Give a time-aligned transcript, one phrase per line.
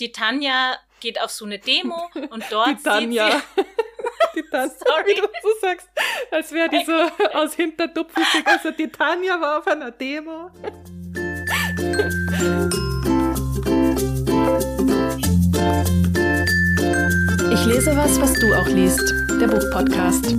[0.00, 3.30] die Tanja geht auf so eine Demo und dort die Tanja.
[3.30, 3.64] sieht sie...
[4.36, 5.04] die Tanja, Sorry.
[5.06, 5.88] wie du so sagst,
[6.30, 6.92] als wäre die so
[7.38, 8.22] aus Hinterdupfel.
[8.44, 10.50] Also die Tanja war auf einer Demo.
[17.52, 19.12] Ich lese was, was du auch liest.
[19.40, 20.34] Der Buchpodcast.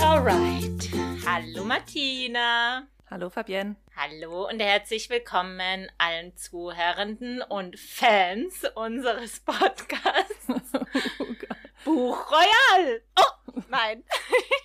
[0.00, 0.90] Alright.
[1.26, 2.86] Hallo Martina.
[3.10, 3.76] Hallo Fabienne.
[4.02, 10.46] Hallo und herzlich willkommen allen Zuhörenden und Fans unseres Podcasts
[11.84, 13.02] Buch Royal.
[13.18, 14.02] Oh, nein.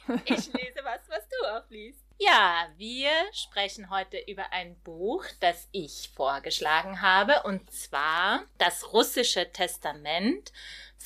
[0.23, 1.99] Ich lese was, was du auch liest.
[2.17, 9.51] Ja, wir sprechen heute über ein Buch, das ich vorgeschlagen habe, und zwar das russische
[9.51, 10.53] Testament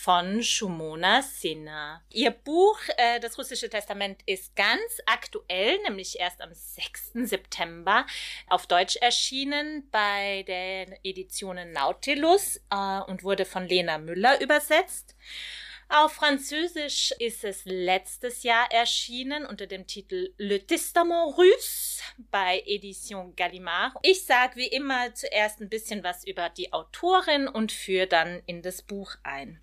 [0.03, 2.01] von Shumona Sinha.
[2.09, 7.27] Ihr Buch, äh, das russische Testament, ist ganz aktuell, nämlich erst am 6.
[7.27, 8.05] September
[8.47, 15.15] auf Deutsch erschienen bei den Editionen Nautilus äh, und wurde von Lena Müller übersetzt.
[15.91, 23.35] Auf Französisch ist es letztes Jahr erschienen unter dem Titel Le Testament Russe bei Edition
[23.35, 23.95] Gallimard.
[24.03, 28.61] Ich sage wie immer zuerst ein bisschen was über die Autorin und führe dann in
[28.61, 29.59] das Buch ein.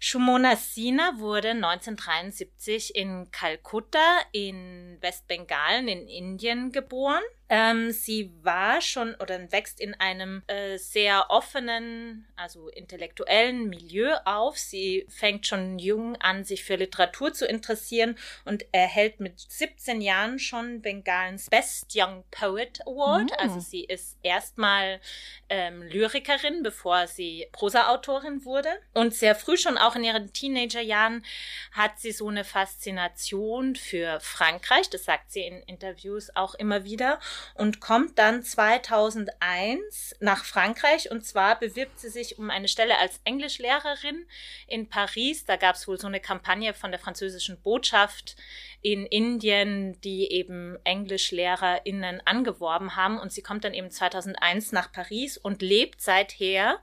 [0.00, 7.22] Shumona Sina wurde 1973 in Kalkutta in Westbengalen in Indien geboren.
[7.56, 14.58] Ähm, sie war schon oder wächst in einem äh, sehr offenen, also intellektuellen Milieu auf.
[14.58, 20.40] Sie fängt schon jung an, sich für Literatur zu interessieren und erhält mit 17 Jahren
[20.40, 23.30] schon Bengalens Best Young Poet Award.
[23.30, 23.34] Mm.
[23.38, 25.00] Also sie ist erstmal
[25.48, 28.70] ähm, Lyrikerin, bevor sie Prosaautorin wurde.
[28.94, 31.24] Und sehr früh schon auch in ihren Teenagerjahren
[31.70, 34.90] hat sie so eine Faszination für Frankreich.
[34.90, 37.20] Das sagt sie in Interviews auch immer wieder
[37.54, 43.20] und kommt dann 2001 nach Frankreich und zwar bewirbt sie sich um eine Stelle als
[43.24, 44.26] Englischlehrerin
[44.66, 45.44] in Paris.
[45.44, 48.36] Da gab es wohl so eine Kampagne von der französischen Botschaft
[48.82, 55.38] in Indien, die eben EnglischlehrerInnen angeworben haben und sie kommt dann eben 2001 nach Paris
[55.38, 56.80] und lebt seither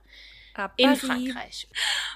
[0.76, 1.68] in Frankreich.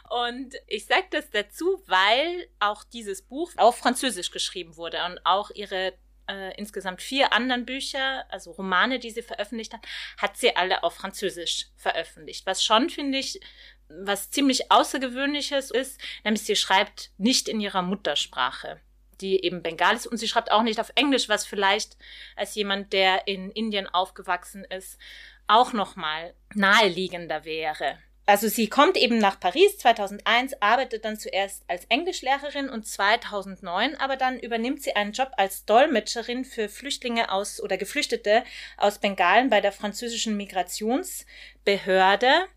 [0.09, 5.51] Und ich sage das dazu, weil auch dieses Buch auf Französisch geschrieben wurde und auch
[5.51, 5.95] ihre
[6.29, 9.87] äh, insgesamt vier anderen Bücher, also Romane, die sie veröffentlicht hat,
[10.19, 12.47] hat sie alle auf Französisch veröffentlicht.
[12.47, 13.41] Was schon, finde ich,
[13.89, 18.81] was ziemlich Außergewöhnliches ist, nämlich sie schreibt nicht in ihrer Muttersprache
[19.21, 21.97] die eben Bengal ist und sie schreibt auch nicht auf Englisch, was vielleicht
[22.37, 24.99] als jemand, der in Indien aufgewachsen ist,
[25.47, 27.99] auch noch mal naheliegender wäre.
[28.29, 34.17] Also sie kommt eben nach Paris 2001, arbeitet dann zuerst als Englischlehrerin und 2009 aber
[34.17, 38.43] dann übernimmt sie einen Job als Dolmetscherin für Flüchtlinge aus oder Geflüchtete
[38.77, 42.49] aus Bengalen bei der französischen Migrationsbehörde.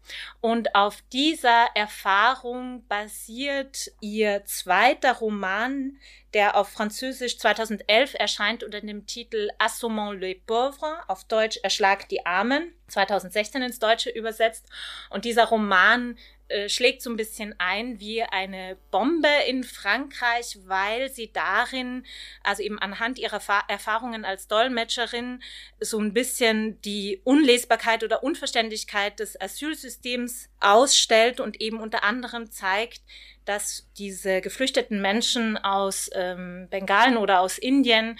[0.41, 6.00] Und auf dieser Erfahrung basiert ihr zweiter Roman,
[6.34, 12.25] der auf Französisch 2011 erscheint unter dem Titel Assommons les pauvres, auf Deutsch Erschlag die
[12.25, 14.68] Armen, 2016 ins Deutsche übersetzt.
[15.09, 16.18] Und dieser Roman
[16.49, 22.05] äh, schlägt so ein bisschen ein wie eine Bombe in Frankreich, weil sie darin,
[22.43, 25.41] also eben anhand ihrer Fa Erfahrungen als Dolmetscherin,
[25.79, 33.01] so ein bisschen die Unlesbarkeit oder Unverständlichkeit des Asylsystems ausstellt und eben unter anderem zeigt,
[33.45, 38.19] dass diese geflüchteten Menschen aus ähm, Bengalen oder aus Indien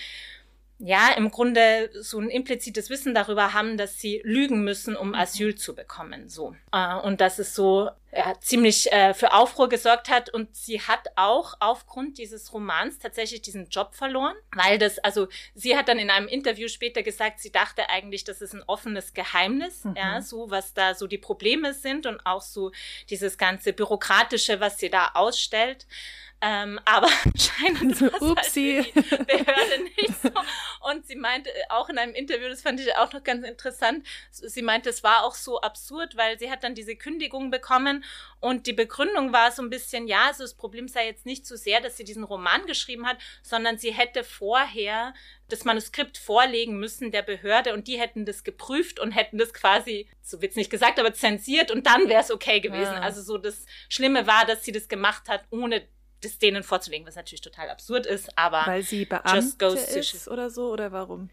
[0.80, 5.56] ja, im Grunde so ein implizites Wissen darüber haben, dass sie lügen müssen, um Asyl
[5.56, 6.56] zu bekommen, so.
[6.72, 10.34] Äh, und dass es so ja, ziemlich äh, für Aufruhr gesorgt hat.
[10.34, 15.78] Und sie hat auch aufgrund dieses Romans tatsächlich diesen Job verloren, weil das, also sie
[15.78, 19.84] hat dann in einem Interview später gesagt, sie dachte eigentlich, das ist ein offenes Geheimnis,
[19.84, 19.96] mhm.
[19.96, 22.72] ja, so was da so die Probleme sind und auch so
[23.10, 25.86] dieses ganze Bürokratische, was sie da ausstellt.
[26.42, 28.86] Ähm, aber das Upsi.
[28.96, 30.30] Halt für die Behörde nicht so.
[30.90, 34.62] Und sie meinte auch in einem Interview, das fand ich auch noch ganz interessant, sie
[34.62, 38.06] meinte, es war auch so absurd, weil sie hat dann diese Kündigung bekommen
[38.40, 41.58] und die Begründung war so ein bisschen, ja, also das Problem sei jetzt nicht so
[41.58, 45.14] sehr, dass sie diesen Roman geschrieben hat, sondern sie hätte vorher
[45.50, 50.08] das Manuskript vorlegen müssen der Behörde und die hätten das geprüft und hätten das quasi,
[50.22, 52.94] so wird's nicht gesagt, aber zensiert und dann wäre es okay gewesen.
[52.94, 53.02] Ja.
[53.02, 55.86] Also so das Schlimme war, dass sie das gemacht hat, ohne
[56.22, 60.50] das denen vorzulegen, was natürlich total absurd ist, aber Weil sie Just Beamte ist oder
[60.50, 61.30] so, oder warum?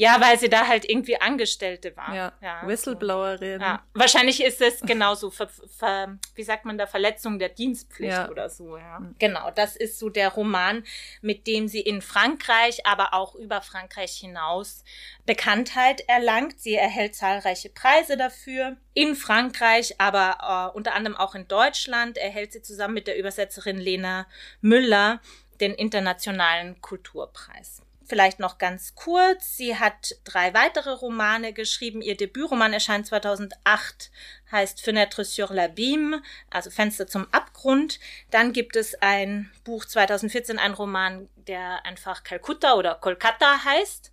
[0.00, 2.14] Ja, weil sie da halt irgendwie Angestellte war.
[2.14, 3.60] Ja, ja Whistleblowerin.
[3.60, 3.82] Ja.
[3.94, 8.30] Wahrscheinlich ist es genauso, ver, ver, wie sagt man da, Verletzung der Dienstpflicht ja.
[8.30, 8.76] oder so.
[8.76, 9.00] Ja.
[9.00, 9.16] Mhm.
[9.18, 10.84] Genau, das ist so der Roman,
[11.20, 14.84] mit dem sie in Frankreich, aber auch über Frankreich hinaus
[15.26, 16.60] Bekanntheit erlangt.
[16.60, 18.76] Sie erhält zahlreiche Preise dafür.
[18.94, 23.78] In Frankreich, aber äh, unter anderem auch in Deutschland erhält sie zusammen mit der Übersetzerin
[23.78, 24.28] Lena
[24.60, 25.20] Müller
[25.60, 27.82] den Internationalen Kulturpreis.
[28.08, 29.58] Vielleicht noch ganz kurz.
[29.58, 32.00] Sie hat drei weitere Romane geschrieben.
[32.00, 34.10] Ihr Debütroman erscheint 2008,
[34.50, 38.00] heißt Fenêtre sur l'abîme, also Fenster zum Abgrund.
[38.30, 44.10] Dann gibt es ein Buch 2014, ein Roman, der einfach Calcutta oder Kolkata heißt.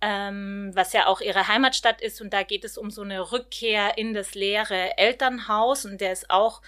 [0.00, 2.20] Ähm, was ja auch ihre Heimatstadt ist.
[2.20, 5.84] Und da geht es um so eine Rückkehr in das leere Elternhaus.
[5.84, 6.60] Und der ist auch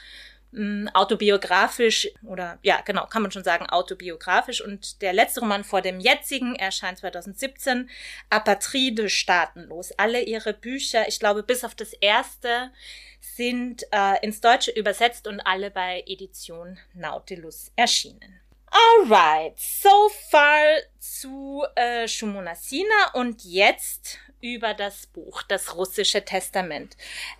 [0.94, 4.60] autobiografisch oder ja, genau, kann man schon sagen, autobiografisch.
[4.60, 7.88] Und der letzte Roman vor dem jetzigen erscheint 2017,
[8.30, 9.92] Apatride staatenlos.
[9.92, 12.72] Alle ihre Bücher, ich glaube, bis auf das erste,
[13.20, 18.40] sind äh, ins Deutsche übersetzt und alle bei Edition Nautilus erschienen.
[18.70, 20.64] Alright, so far
[20.98, 26.96] zu äh, Shumonasina und jetzt über das Buch, das russische Testament.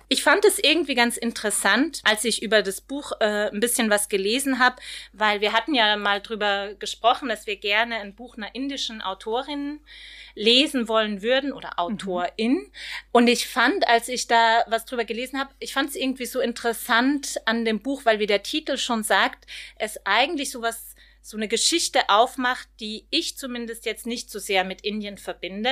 [0.08, 4.08] Ich fand es irgendwie ganz interessant, als ich über das Buch äh, ein bisschen was
[4.08, 4.76] gelesen habe,
[5.12, 9.80] weil wir hatten ja mal drüber gesprochen, dass wir gerne ein Buch einer indischen Autorin
[10.34, 12.54] lesen wollen würden oder Autorin.
[12.54, 12.72] Mhm.
[13.12, 16.40] Und ich fand, als ich da was drüber gelesen habe, ich fand es irgendwie so
[16.40, 20.89] interessant an dem Buch, weil wie der Titel schon sagt, es eigentlich so was
[21.22, 25.70] so eine Geschichte aufmacht, die ich zumindest jetzt nicht so sehr mit Indien verbinde,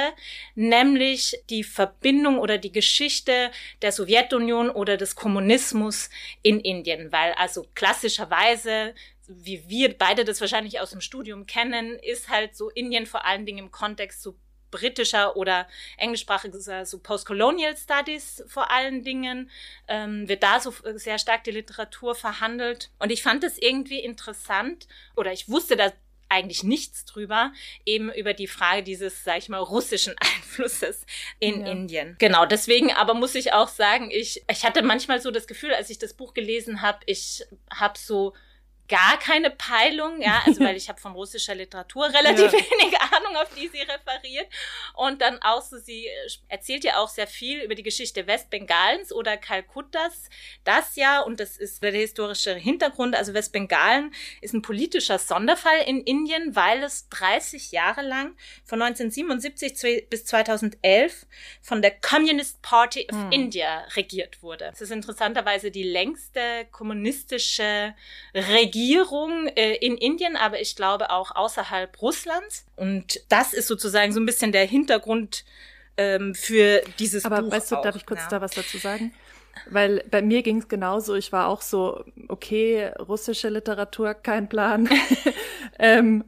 [0.55, 3.51] nämlich die Verbindung oder die Geschichte
[3.83, 6.11] der Sowjetunion oder des Kommunismus
[6.43, 8.95] in Indien, weil also klassischerweise
[9.29, 13.45] wie wir beide das wahrscheinlich aus dem Studium kennen, ist halt so Indien vor allen
[13.45, 14.37] Dingen im Kontext so
[14.71, 15.67] britischer oder
[15.97, 19.51] englischsprachiger so Postcolonial Studies vor allen Dingen,
[19.89, 22.91] ähm, wird da so sehr stark die Literatur verhandelt.
[22.99, 24.87] Und ich fand es irgendwie interessant
[25.17, 25.93] oder ich wusste da
[26.29, 27.53] eigentlich nichts drüber,
[27.87, 31.07] eben über die Frage dieses, sag ich mal, russischen Einflusses
[31.39, 31.73] in ja.
[31.73, 32.17] Indien.
[32.19, 35.91] Genau, deswegen aber muss ich auch sagen, ich, ich hatte manchmal so das Gefühl, als
[35.91, 38.35] ich das Buch gelesen habe, ich habe so
[38.89, 42.53] gar keine Peilung, ja, also weil ich habe von russischer Literatur relativ ja.
[42.53, 44.49] wenig Ahnung, auf die sie referiert.
[44.95, 49.13] Und dann auch so, sie äh, erzählt ja auch sehr viel über die Geschichte Westbengalens
[49.13, 50.31] oder Kalkuttas.
[50.65, 56.03] Das ja, und das ist der historische Hintergrund, also Westbengalen ist ein politischer Sonderfall in
[56.03, 61.27] Indien, weil es 30 Jahre lang von 1977 bis 2011
[61.61, 63.33] von der Communist Party of hm.
[63.33, 64.71] India regiert wurde.
[64.73, 67.95] Es ist interessanterweise die längste kommunistische
[68.35, 72.65] Regierung Regierung äh, in Indien, aber ich glaube auch außerhalb Russlands.
[72.77, 75.45] Und das ist sozusagen so ein bisschen der Hintergrund
[75.97, 77.47] ähm, für dieses aber Buch.
[77.47, 78.29] Aber weißt du, auch, darf ich kurz ja.
[78.29, 79.13] da was dazu sagen?
[79.69, 81.15] Weil bei mir ging es genauso.
[81.17, 84.89] Ich war auch so, okay, russische Literatur, kein Plan.
[85.79, 86.25] ähm,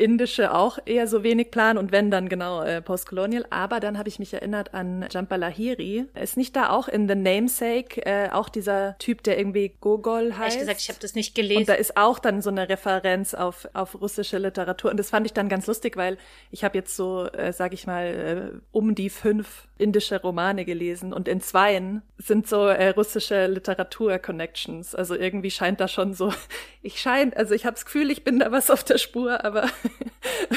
[0.00, 3.46] indische auch eher so wenig Plan und wenn dann genau äh, Postcolonial.
[3.50, 6.06] Aber dann habe ich mich erinnert an Jampa Lahiri.
[6.20, 10.56] Ist nicht da auch in The Namesake äh, auch dieser Typ, der irgendwie Gogol heißt?
[10.56, 11.60] Ehrlich gesagt, ich habe das nicht gelesen.
[11.60, 14.90] Und da ist auch dann so eine Referenz auf, auf russische Literatur.
[14.90, 16.16] Und das fand ich dann ganz lustig, weil
[16.50, 18.06] ich habe jetzt so, äh, sage ich mal,
[18.54, 24.94] äh, um die fünf indische Romane gelesen und in zweien sind so äh, russische Literatur-Connections.
[24.94, 26.32] Also irgendwie scheint da schon so,
[26.82, 29.68] ich scheine, also ich habe das Gefühl, ich bin da was auf der Spur, aber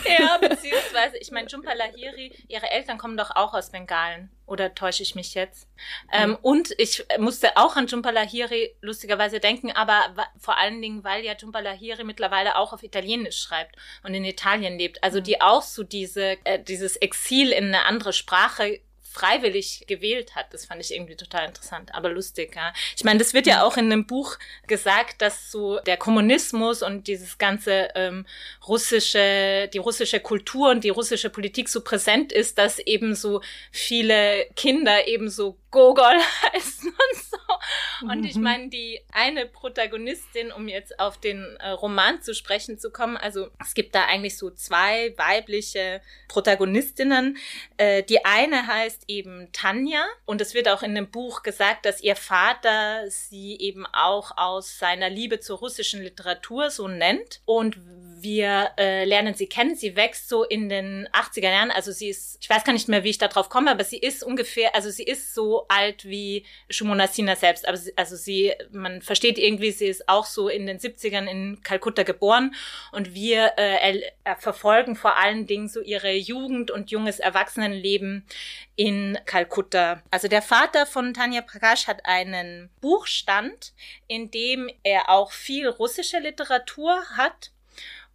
[0.08, 4.30] ja, beziehungsweise, ich meine, Jhumpa Lahiri, ihre Eltern kommen doch auch aus Bengalen.
[4.46, 5.68] Oder täusche ich mich jetzt?
[6.06, 6.10] Mhm.
[6.12, 11.24] Ähm, und ich musste auch an Jhumpa Lahiri lustigerweise denken, aber vor allen Dingen, weil
[11.24, 15.04] ja Jhumpa Lahiri mittlerweile auch auf Italienisch schreibt und in Italien lebt.
[15.04, 18.82] Also die auch so diese, äh, dieses Exil in eine andere Sprache
[19.14, 20.54] freiwillig gewählt hat.
[20.54, 22.56] Das fand ich irgendwie total interessant, aber lustig.
[22.56, 22.74] Ja.
[22.96, 27.08] Ich meine, das wird ja auch in einem Buch gesagt, dass so der Kommunismus und
[27.08, 28.26] dieses ganze ähm,
[28.68, 33.42] russische, die russische Kultur und die russische Politik so präsent ist, dass eben so
[33.72, 36.20] viele Kinder eben so Gogol
[36.54, 38.08] heißen und so.
[38.08, 38.26] Und mhm.
[38.26, 43.18] ich meine, die eine Protagonistin, um jetzt auf den äh, Roman zu sprechen zu kommen,
[43.18, 47.38] also es gibt da eigentlich so zwei weibliche Protagonistinnen.
[47.78, 52.02] Äh, die eine heißt eben Tanja und es wird auch in dem Buch gesagt, dass
[52.02, 57.42] ihr Vater sie eben auch aus seiner Liebe zur russischen Literatur so nennt.
[57.46, 57.78] Und
[58.24, 59.76] wir äh, lernen sie kennen.
[59.76, 61.72] Sie wächst so in den 80er Jahren.
[61.72, 63.98] Also sie ist, ich weiß gar nicht mehr, wie ich da drauf komme, aber sie
[63.98, 67.68] ist ungefähr, also sie ist so alt wie Shumonasina selbst.
[67.68, 72.04] Aber also sie, man versteht irgendwie, sie ist auch so in den 70ern in Kalkutta
[72.04, 72.56] geboren
[72.92, 74.02] und wir äh,
[74.40, 78.26] verfolgen vor allen Dingen so ihre Jugend und junges Erwachsenenleben
[78.76, 80.02] in Kalkutta.
[80.12, 83.74] Also der Vater von Tanja Prakash hat einen Buchstand,
[84.08, 87.53] in dem er auch viel russische Literatur hat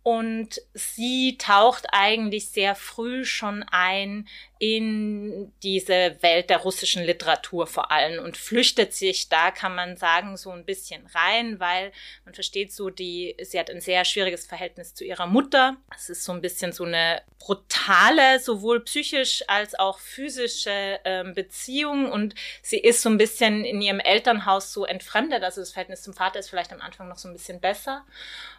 [0.02, 4.26] und sie taucht eigentlich sehr früh schon ein
[4.58, 10.36] in diese Welt der russischen Literatur vor allem und flüchtet sich da, kann man sagen,
[10.36, 11.92] so ein bisschen rein, weil
[12.24, 15.76] man versteht so die, sie hat ein sehr schwieriges Verhältnis zu ihrer Mutter.
[15.94, 22.10] Es ist so ein bisschen so eine brutale, sowohl psychisch als auch physische ähm, Beziehung
[22.10, 25.44] und sie ist so ein bisschen in ihrem Elternhaus so entfremdet.
[25.44, 28.04] Also das Verhältnis zum Vater ist vielleicht am Anfang noch so ein bisschen besser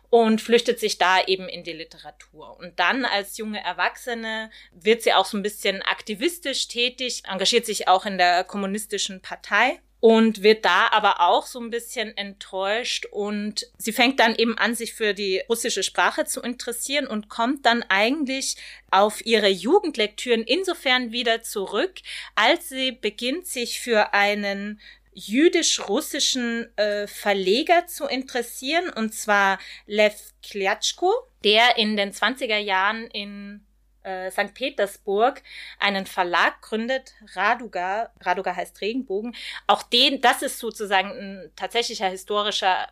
[0.09, 2.57] und flüchtet sich da eben in die Literatur.
[2.57, 7.87] Und dann als junge Erwachsene wird sie auch so ein bisschen aktivistisch tätig, engagiert sich
[7.87, 13.67] auch in der kommunistischen Partei und wird da aber auch so ein bisschen enttäuscht und
[13.77, 17.83] sie fängt dann eben an, sich für die russische Sprache zu interessieren und kommt dann
[17.89, 18.55] eigentlich
[18.91, 21.95] auf ihre Jugendlektüren insofern wieder zurück,
[22.35, 24.79] als sie beginnt, sich für einen
[25.13, 31.11] jüdisch-russischen äh, Verleger zu interessieren, und zwar Lev Klyatschko,
[31.43, 33.65] der in den 20er Jahren in
[34.03, 34.53] äh, St.
[34.53, 35.41] Petersburg
[35.79, 39.35] einen Verlag gründet, Raduga, Raduga heißt Regenbogen.
[39.67, 42.87] Auch den, das ist sozusagen ein tatsächlicher historischer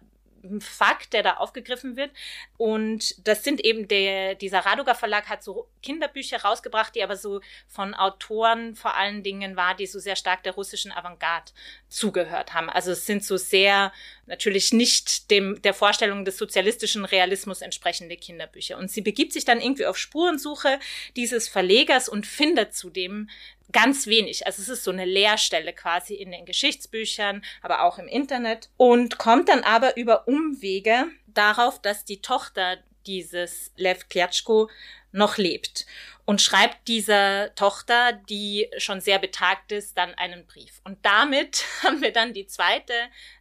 [0.60, 2.12] Fakt, der da aufgegriffen wird.
[2.58, 7.42] Und das sind eben der, dieser Raduga Verlag hat so Kinderbücher rausgebracht, die aber so
[7.68, 11.52] von Autoren vor allen Dingen war, die so sehr stark der russischen Avantgarde
[11.90, 12.70] zugehört haben.
[12.70, 13.92] Also es sind so sehr
[14.26, 18.78] natürlich nicht dem, der Vorstellung des sozialistischen Realismus entsprechende Kinderbücher.
[18.78, 20.80] Und sie begibt sich dann irgendwie auf Spurensuche
[21.16, 23.30] dieses Verlegers und findet zudem
[23.72, 24.46] ganz wenig.
[24.46, 29.18] Also es ist so eine Leerstelle quasi in den Geschichtsbüchern, aber auch im Internet und
[29.18, 34.70] kommt dann aber über Umwege darauf, dass die Tochter dieses Lev Klyatschko
[35.12, 35.86] noch lebt
[36.28, 40.82] und schreibt dieser Tochter, die schon sehr betagt ist, dann einen Brief.
[40.84, 42.94] Und damit haben wir dann die zweite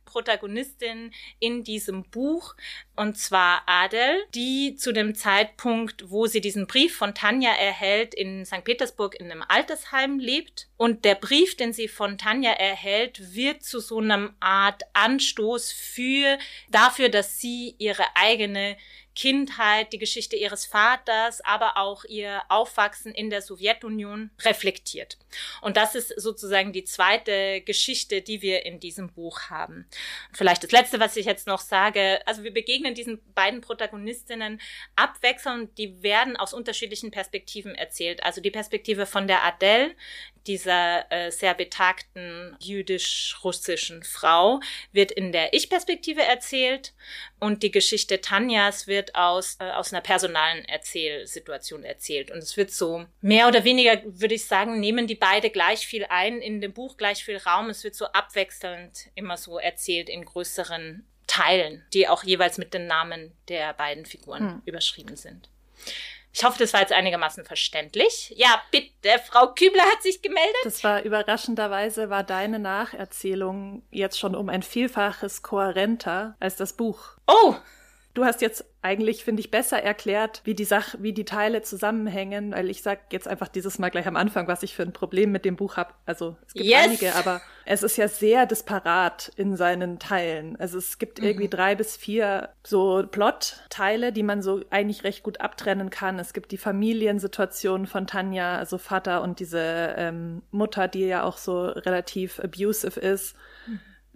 [0.04, 2.54] Protagonistin in diesem Buch,
[2.94, 8.46] und zwar Adel, die zu dem Zeitpunkt, wo sie diesen Brief von Tanja erhält, in
[8.46, 8.62] St.
[8.62, 10.68] Petersburg in einem Altersheim lebt.
[10.76, 16.38] Und der Brief, den sie von Tanja erhält, wird zu so einer Art Anstoß für,
[16.70, 18.76] dafür, dass sie ihre eigene
[19.16, 25.16] Kindheit, die Geschichte ihres Vaters, aber auch ihr Aufwachsen in der Sowjetunion reflektiert.
[25.62, 29.86] Und das ist sozusagen die zweite Geschichte, die wir in diesem Buch haben.
[30.32, 32.20] Vielleicht das letzte, was ich jetzt noch sage.
[32.26, 34.60] Also wir begegnen diesen beiden Protagonistinnen
[34.96, 35.76] abwechselnd.
[35.78, 38.22] Die werden aus unterschiedlichen Perspektiven erzählt.
[38.22, 39.94] Also die Perspektive von der Adele,
[40.46, 44.60] dieser äh, sehr betagten jüdisch-russischen Frau
[44.92, 46.94] wird in der Ich-Perspektive erzählt
[47.38, 52.30] und die Geschichte Tanjas wird aus, äh, aus einer personalen Erzählsituation erzählt.
[52.30, 56.06] Und es wird so mehr oder weniger, würde ich sagen, nehmen die beide gleich viel
[56.08, 57.70] ein, in dem Buch gleich viel Raum.
[57.70, 62.86] Es wird so abwechselnd immer so erzählt in größeren Teilen, die auch jeweils mit den
[62.86, 64.62] Namen der beiden Figuren hm.
[64.64, 65.50] überschrieben sind.
[66.38, 68.34] Ich hoffe, das war jetzt einigermaßen verständlich.
[68.36, 70.54] Ja, bitte, Frau Kübler hat sich gemeldet.
[70.64, 77.16] Das war überraschenderweise, war deine Nacherzählung jetzt schon um ein Vielfaches kohärenter als das Buch.
[77.26, 77.54] Oh!
[78.16, 82.52] Du hast jetzt eigentlich, finde ich, besser erklärt, wie die Sache, wie die Teile zusammenhängen,
[82.52, 85.32] weil ich sage jetzt einfach dieses Mal gleich am Anfang, was ich für ein Problem
[85.32, 85.92] mit dem Buch habe.
[86.06, 86.78] Also es gibt yes.
[86.82, 90.58] einige, aber es ist ja sehr disparat in seinen Teilen.
[90.58, 91.26] Also es gibt mhm.
[91.26, 96.18] irgendwie drei bis vier so Plot-Teile, die man so eigentlich recht gut abtrennen kann.
[96.18, 101.36] Es gibt die Familiensituation von Tanja, also Vater und diese ähm, Mutter, die ja auch
[101.36, 103.36] so relativ abusive ist.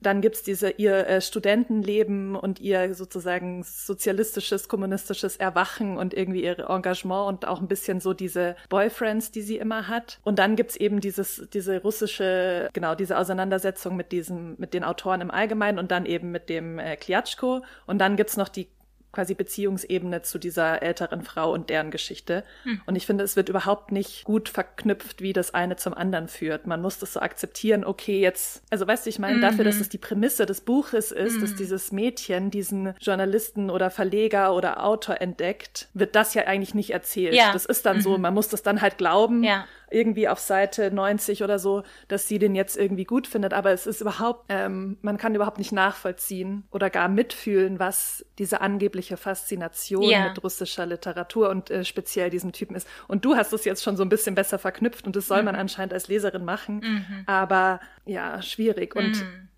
[0.02, 6.58] Dann gibt's diese ihr äh, Studentenleben und ihr sozusagen sozialistisches, kommunistisches Erwachen und irgendwie ihr
[6.68, 10.18] Engagement und auch ein bisschen so diese Boyfriends, die sie immer hat.
[10.24, 15.20] Und dann gibt's eben dieses, diese russische, genau, diese Auseinandersetzung mit diesem, mit den Autoren
[15.20, 17.62] im Allgemeinen und dann eben mit dem äh, Kliatschko.
[17.86, 18.68] Und dann gibt's noch die
[19.12, 22.44] quasi Beziehungsebene zu dieser älteren Frau und deren Geschichte.
[22.62, 22.80] Hm.
[22.86, 26.66] Und ich finde, es wird überhaupt nicht gut verknüpft, wie das eine zum anderen führt.
[26.66, 29.42] Man muss das so akzeptieren, okay, jetzt, also weißt du, ich meine, mhm.
[29.42, 29.82] dafür, dass mhm.
[29.82, 31.40] es die Prämisse des Buches ist, mhm.
[31.40, 36.90] dass dieses Mädchen diesen Journalisten oder Verleger oder Autor entdeckt, wird das ja eigentlich nicht
[36.90, 37.34] erzählt.
[37.34, 37.52] Ja.
[37.52, 38.02] Das ist dann mhm.
[38.02, 39.42] so, man muss das dann halt glauben.
[39.42, 43.52] Ja irgendwie auf Seite 90 oder so, dass sie den jetzt irgendwie gut findet.
[43.52, 48.60] Aber es ist überhaupt, ähm, man kann überhaupt nicht nachvollziehen oder gar mitfühlen, was diese
[48.60, 50.28] angebliche Faszination ja.
[50.28, 52.88] mit russischer Literatur und äh, speziell diesem Typen ist.
[53.08, 55.46] Und du hast es jetzt schon so ein bisschen besser verknüpft und das soll mhm.
[55.46, 56.80] man anscheinend als Leserin machen.
[56.84, 57.22] Mhm.
[57.26, 58.96] Aber ja, schwierig.
[58.96, 59.49] Und mhm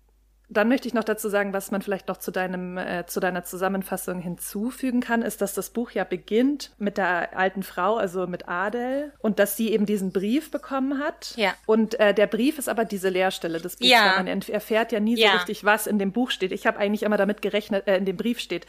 [0.53, 3.43] dann möchte ich noch dazu sagen, was man vielleicht noch zu deinem, äh, zu deiner
[3.43, 8.47] Zusammenfassung hinzufügen kann, ist, dass das Buch ja beginnt mit der alten Frau, also mit
[8.47, 11.33] Adel, und dass sie eben diesen Brief bekommen hat.
[11.35, 11.53] Ja.
[11.65, 13.89] Und äh, der Brief ist aber diese Leerstelle des Buchs.
[13.89, 14.13] Ja.
[14.17, 15.33] Man erfährt ja nie so Ja.
[15.33, 16.51] richtig, was in dem Buch steht.
[16.51, 18.65] Ich habe eigentlich immer damit gerechnet, äh, in dem Brief steht,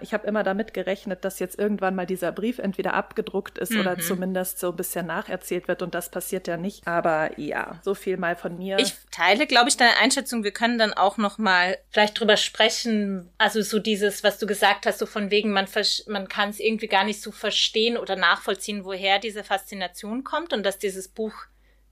[0.00, 3.80] ich habe immer damit gerechnet, dass jetzt irgendwann mal dieser Brief entweder abgedruckt ist Mhm.
[3.80, 5.82] oder zumindest so ein bisschen nacherzählt wird.
[5.82, 6.86] Und das passiert ja nicht.
[6.86, 8.78] Aber ja, so viel mal von mir.
[8.78, 10.44] Ich teile, glaube ich, deine Einschätzung.
[10.44, 13.30] Wir können dann auch noch mal vielleicht drüber sprechen.
[13.36, 15.66] Also so dieses, was du gesagt hast, so von wegen, man,
[16.06, 20.62] man kann es irgendwie gar nicht so verstehen oder nachvollziehen, woher diese Faszination kommt und
[20.64, 21.34] dass dieses Buch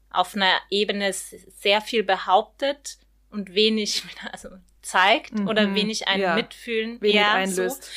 [0.08, 2.96] auf einer Ebene sehr viel behauptet
[3.30, 4.02] und wenig
[4.32, 4.48] also
[4.80, 6.22] zeigt oder wenig ein Mhm.
[6.22, 6.34] ja.
[6.36, 7.84] Mitfühlen Wenig ja, einlöst.
[7.84, 7.90] So.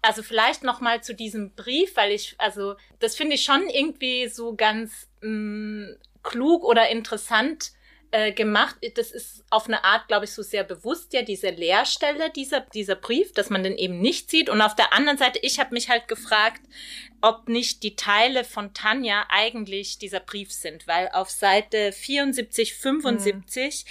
[0.00, 4.28] Also vielleicht noch mal zu diesem Brief, weil ich, also das finde ich schon irgendwie
[4.28, 7.72] so ganz mh, klug oder interessant
[8.10, 8.76] äh, gemacht.
[8.94, 12.96] Das ist auf eine Art, glaube ich, so sehr bewusst ja diese Leerstelle dieser dieser
[12.96, 14.48] Brief, dass man den eben nicht sieht.
[14.48, 16.62] Und auf der anderen Seite, ich habe mich halt gefragt,
[17.20, 23.84] ob nicht die Teile von Tanja eigentlich dieser Brief sind, weil auf Seite 74, 75,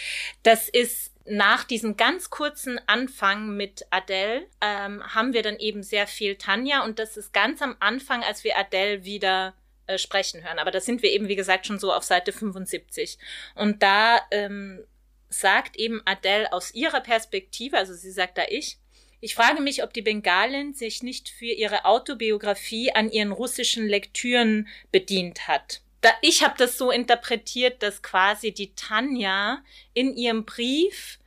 [0.43, 6.07] das ist nach diesem ganz kurzen Anfang mit Adele ähm, haben wir dann eben sehr
[6.07, 9.55] viel Tanja und das ist ganz am Anfang, als wir Adele wieder
[9.87, 10.59] äh, sprechen hören.
[10.59, 13.17] Aber da sind wir eben, wie gesagt, schon so auf Seite 75.
[13.55, 14.83] Und da ähm,
[15.29, 18.77] sagt eben Adele aus ihrer Perspektive, also sie sagt da ich,
[19.21, 24.67] ich frage mich, ob die Bengalin sich nicht für ihre Autobiografie an ihren russischen Lektüren
[24.91, 25.81] bedient hat.
[26.01, 29.63] Da, ich habe das so interpretiert, dass quasi die Tanja
[29.93, 31.19] in ihrem Brief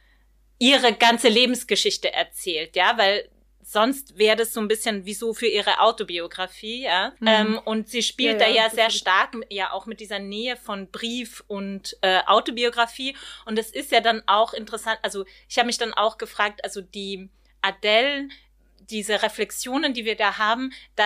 [0.59, 3.29] ihre ganze Lebensgeschichte erzählt, ja, weil
[3.71, 7.13] sonst wäre das so ein bisschen wie so für ihre Autobiografie, ja.
[7.25, 10.57] Ähm, und sie spielt Ja, da ja, ja sehr stark, ja auch mit dieser Nähe
[10.57, 13.15] von Brief und äh, Autobiografie.
[13.45, 16.81] Und es ist ja dann auch interessant, also ich habe mich dann auch gefragt, also
[16.81, 17.29] die
[17.61, 18.29] Adele,
[18.89, 21.05] diese Reflexionen, die wir da haben, da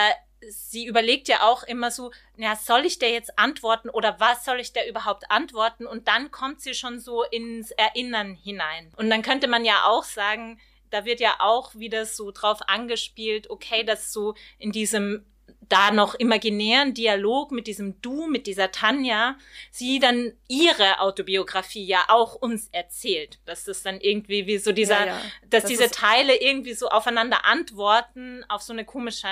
[0.49, 4.59] sie überlegt ja auch immer so, ja, soll ich der jetzt antworten oder was soll
[4.61, 5.85] ich der überhaupt antworten?
[5.85, 8.93] Und dann kommt sie schon so ins Erinnern hinein.
[8.95, 10.59] Und dann könnte man ja auch sagen,
[10.93, 15.25] da wird ja auch wieder so drauf angespielt, okay, dass so in diesem
[15.69, 19.35] da noch imaginären Dialog mit diesem Du, mit dieser Tanja,
[19.71, 23.39] sie dann ihre Autobiografie ja auch uns erzählt.
[23.45, 25.21] Dass das dann irgendwie wie so dieser, Ja, ja.
[25.49, 29.27] dass Das diese Teile irgendwie so aufeinander antworten auf so eine komische,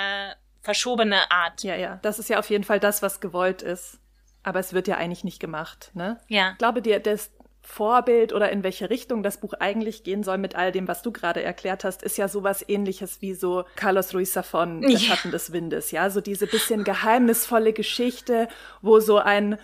[0.62, 1.62] verschobene Art.
[1.62, 1.98] Ja, ja.
[2.02, 3.98] Das ist ja auf jeden Fall das, was gewollt ist.
[4.42, 6.20] Aber es wird ja eigentlich nicht gemacht, ne?
[6.26, 6.52] Ja.
[6.52, 7.30] Ich glaube, dir das
[7.72, 11.10] Vorbild oder in welche Richtung das Buch eigentlich gehen soll mit all dem, was du
[11.10, 14.98] gerade erklärt hast, ist ja sowas ähnliches wie so Carlos Ruiz Zafón, Der Ja.
[14.98, 16.10] Schatten des Windes, ja?
[16.10, 18.48] So diese bisschen geheimnisvolle Geschichte,
[18.82, 19.58] wo so ein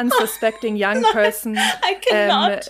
[0.00, 1.58] unsuspecting young person
[2.10, 2.60] ähm, Ja.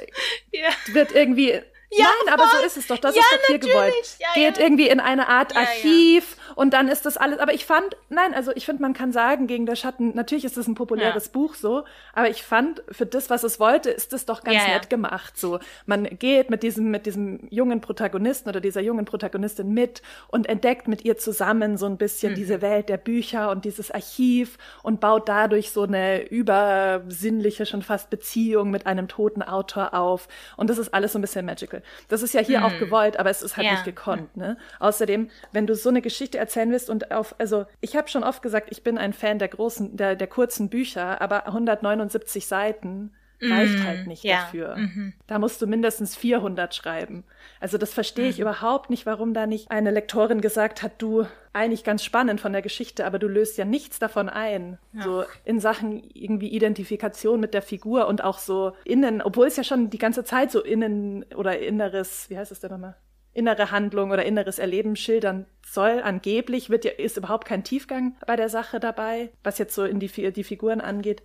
[0.92, 1.60] wird irgendwie.
[1.96, 2.98] Nein, aber so ist es doch.
[2.98, 3.94] Das Ja, ist doch hier gewollt.
[4.18, 4.64] Ja, Geht ja.
[4.64, 5.68] irgendwie in eine Art Ja, ja.
[5.68, 7.38] Archiv und dann ist das alles.
[7.38, 10.56] Aber ich fand, nein, also ich finde, man kann sagen, gegen der Schatten, natürlich ist
[10.56, 11.30] es ein populäres Ja.
[11.32, 14.68] Buch so, aber ich fand, für das, was es wollte, ist es doch ganz Ja,
[14.68, 14.74] ja.
[14.74, 15.36] nett gemacht.
[15.38, 20.48] So, man geht mit diesem, mit diesem jungen Protagonisten oder dieser jungen Protagonistin mit und
[20.48, 22.36] entdeckt mit ihr zusammen so ein bisschen Mhm.
[22.36, 28.10] diese Welt der Bücher und dieses Archiv und baut dadurch so eine übersinnliche, schon fast
[28.10, 30.28] Beziehung mit einem toten Autor auf.
[30.56, 31.82] Und das ist alles so ein bisschen magical.
[32.08, 33.68] Das ist ja hier auch gewollt, aber es ist halt Mhm.
[33.68, 33.72] Ja.
[33.72, 34.36] nicht gekonnt.
[34.36, 34.56] Ne?
[34.80, 38.42] Außerdem, wenn du so eine Geschichte erzählen willst und auf, also ich habe schon oft
[38.42, 43.84] gesagt, ich bin ein Fan der großen, der, der kurzen Bücher, aber 179 Seiten reicht
[43.84, 44.30] halt nicht Mhm.
[44.30, 44.88] ja, dafür.
[45.26, 47.24] Da musst du mindestens 400 schreiben.
[47.60, 48.30] Also das verstehe Mhm.
[48.30, 52.52] ich überhaupt nicht, warum da nicht eine Lektorin gesagt hat, du, eigentlich ganz spannend von
[52.52, 54.78] der Geschichte, aber du löst ja nichts davon ein.
[54.98, 59.64] So in Sachen irgendwie Identifikation mit der Figur und auch so innen, obwohl es ja
[59.64, 62.96] schon die ganze Zeit so innen oder inneres, wie heißt es denn nochmal?
[63.34, 66.00] Innere Handlung oder inneres Erleben schildern soll.
[66.02, 70.00] Angeblich wird ja, ist überhaupt kein Tiefgang bei der Sache dabei, was jetzt so in
[70.00, 71.22] die, die Figuren angeht.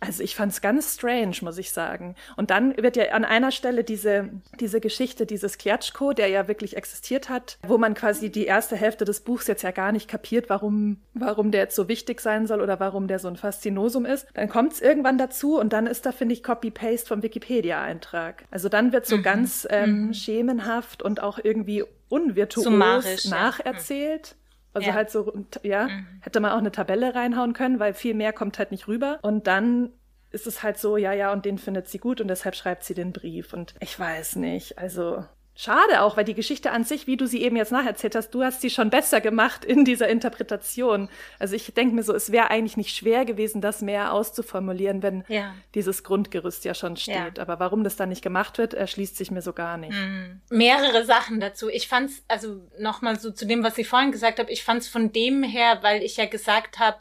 [0.00, 2.14] Also ich fand's ganz strange, muss ich sagen.
[2.36, 4.28] Und dann wird ja an einer Stelle diese,
[4.60, 9.04] diese Geschichte dieses Kjatschko, der ja wirklich existiert hat, wo man quasi die erste Hälfte
[9.04, 12.60] des Buchs jetzt ja gar nicht kapiert, warum, warum der jetzt so wichtig sein soll
[12.60, 14.28] oder warum der so ein Faszinosum ist.
[14.34, 18.44] Dann kommt's irgendwann dazu und dann ist da, finde ich, Copy-Paste vom Wikipedia-Eintrag.
[18.52, 23.30] Also dann wird so ganz ähm, schemenhaft und auch irgendwie unvirtuos Summarisch, ja.
[23.30, 24.36] nacherzählt.
[24.78, 24.94] Also Ja.
[24.94, 25.88] halt so, ja,
[26.20, 29.18] hätte man auch eine Tabelle reinhauen können, weil viel mehr kommt halt nicht rüber.
[29.22, 29.90] Und dann
[30.30, 32.94] ist es halt so, ja, ja, und den findet sie gut und deshalb schreibt sie
[32.94, 33.52] den Brief.
[33.52, 35.24] Und ich weiß nicht, also
[35.58, 38.44] schade auch, weil die Geschichte an sich, wie du sie eben jetzt nacherzählt hast, du
[38.44, 41.08] hast sie schon besser gemacht in dieser Interpretation.
[41.40, 45.24] Also ich denke mir so, es wäre eigentlich nicht schwer gewesen, das mehr auszuformulieren, wenn
[45.26, 45.52] ja.
[45.74, 47.38] dieses Grundgerüst ja schon steht.
[47.38, 47.42] Ja.
[47.42, 49.98] Aber warum das dann nicht gemacht wird, erschließt sich mir so gar nicht.
[49.98, 50.40] Mhm.
[50.48, 51.68] Mehrere Sachen dazu.
[51.68, 55.12] Ich fand's, also nochmal so zu dem, was ich vorhin gesagt habe, ich fand's von
[55.12, 56.98] dem her, weil ich ja gesagt habe,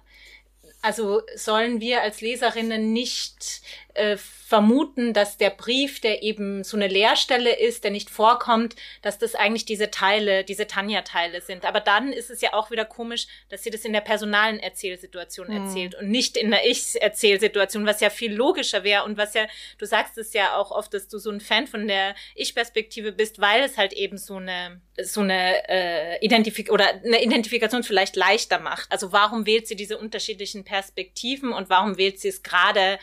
[0.82, 3.62] also sollen wir als Leserinnen nicht
[3.98, 9.18] äh, vermuten, dass der Brief, der eben so eine Leerstelle ist, der nicht vorkommt, dass
[9.18, 11.66] das eigentlich diese Teile, diese Tanja-Teile sind.
[11.66, 15.48] Aber dann ist es ja auch wieder komisch, dass sie das in der personalen Erzählsituation
[15.48, 15.66] mhm.
[15.66, 19.48] erzählt und nicht in der Ich-Erzählsituation, was ja viel logischer wäre und was ja,
[19.80, 23.42] du sagst es ja auch oft, dass du so ein Fan von der Ich-Perspektive bist,
[23.42, 28.60] weil es halt eben so eine so eine äh, Identifik oder eine Identifikation vielleicht leichter
[28.60, 28.92] macht.
[28.92, 32.98] Also warum wählt sie diese unterschiedlichen Perspektiven und warum wählt sie es gerade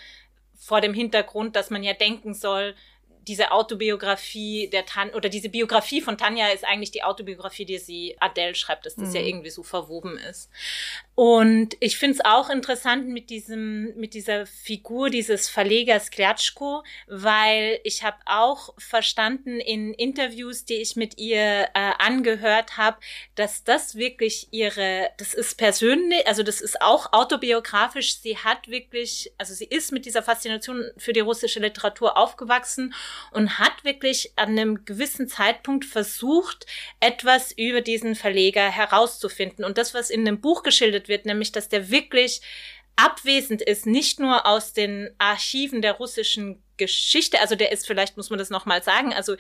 [0.57, 2.75] vor dem Hintergrund, dass man ja denken soll,
[3.27, 8.17] diese Autobiografie der Tan oder diese Biografie von Tanja ist eigentlich die Autobiografie, die sie
[8.21, 9.15] Adele schreibt, dass das mhm.
[9.17, 10.51] ja irgendwie so verwoben ist.
[11.15, 17.79] Und ich finde es auch interessant mit diesem, mit dieser Figur dieses Verlegers Klatschko, weil
[17.85, 22.99] ich habe auch verstanden in Interviews, die ich mit ihr äh, angehört habe,
[23.37, 28.19] dass das wirklich ihre, das ist persönlich, also das ist auch autobiografisch.
[28.19, 32.93] Sie hat wirklich, also sie ist mit dieser Faszination für die russische Literatur aufgewachsen
[33.31, 36.67] und hat wirklich an einem gewissen Zeitpunkt versucht,
[37.01, 39.65] etwas über diesen Verleger herauszufinden.
[39.65, 42.41] Und das, was in dem Buch geschildert wird, nämlich, dass der wirklich
[42.97, 48.31] abwesend ist, nicht nur aus den Archiven der russischen Geschichte, also der ist, vielleicht muss
[48.31, 49.37] man das nochmal sagen, also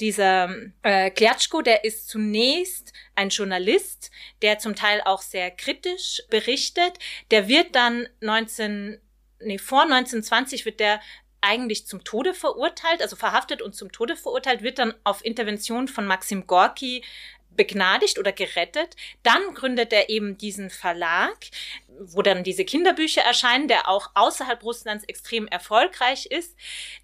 [0.00, 4.10] dieser äh, Klatschko, der ist zunächst ein Journalist,
[4.42, 6.98] der zum Teil auch sehr kritisch berichtet,
[7.30, 8.98] der wird dann 19
[9.40, 11.00] nee, vor 1920 wird der
[11.44, 16.06] eigentlich zum Tode verurteilt, also verhaftet und zum Tode verurteilt, wird dann auf Intervention von
[16.06, 17.04] Maxim Gorki
[17.56, 18.96] begnadigt oder gerettet.
[19.22, 21.36] Dann gründet er eben diesen Verlag,
[22.00, 26.56] wo dann diese Kinderbücher erscheinen, der auch außerhalb Russlands extrem erfolgreich ist.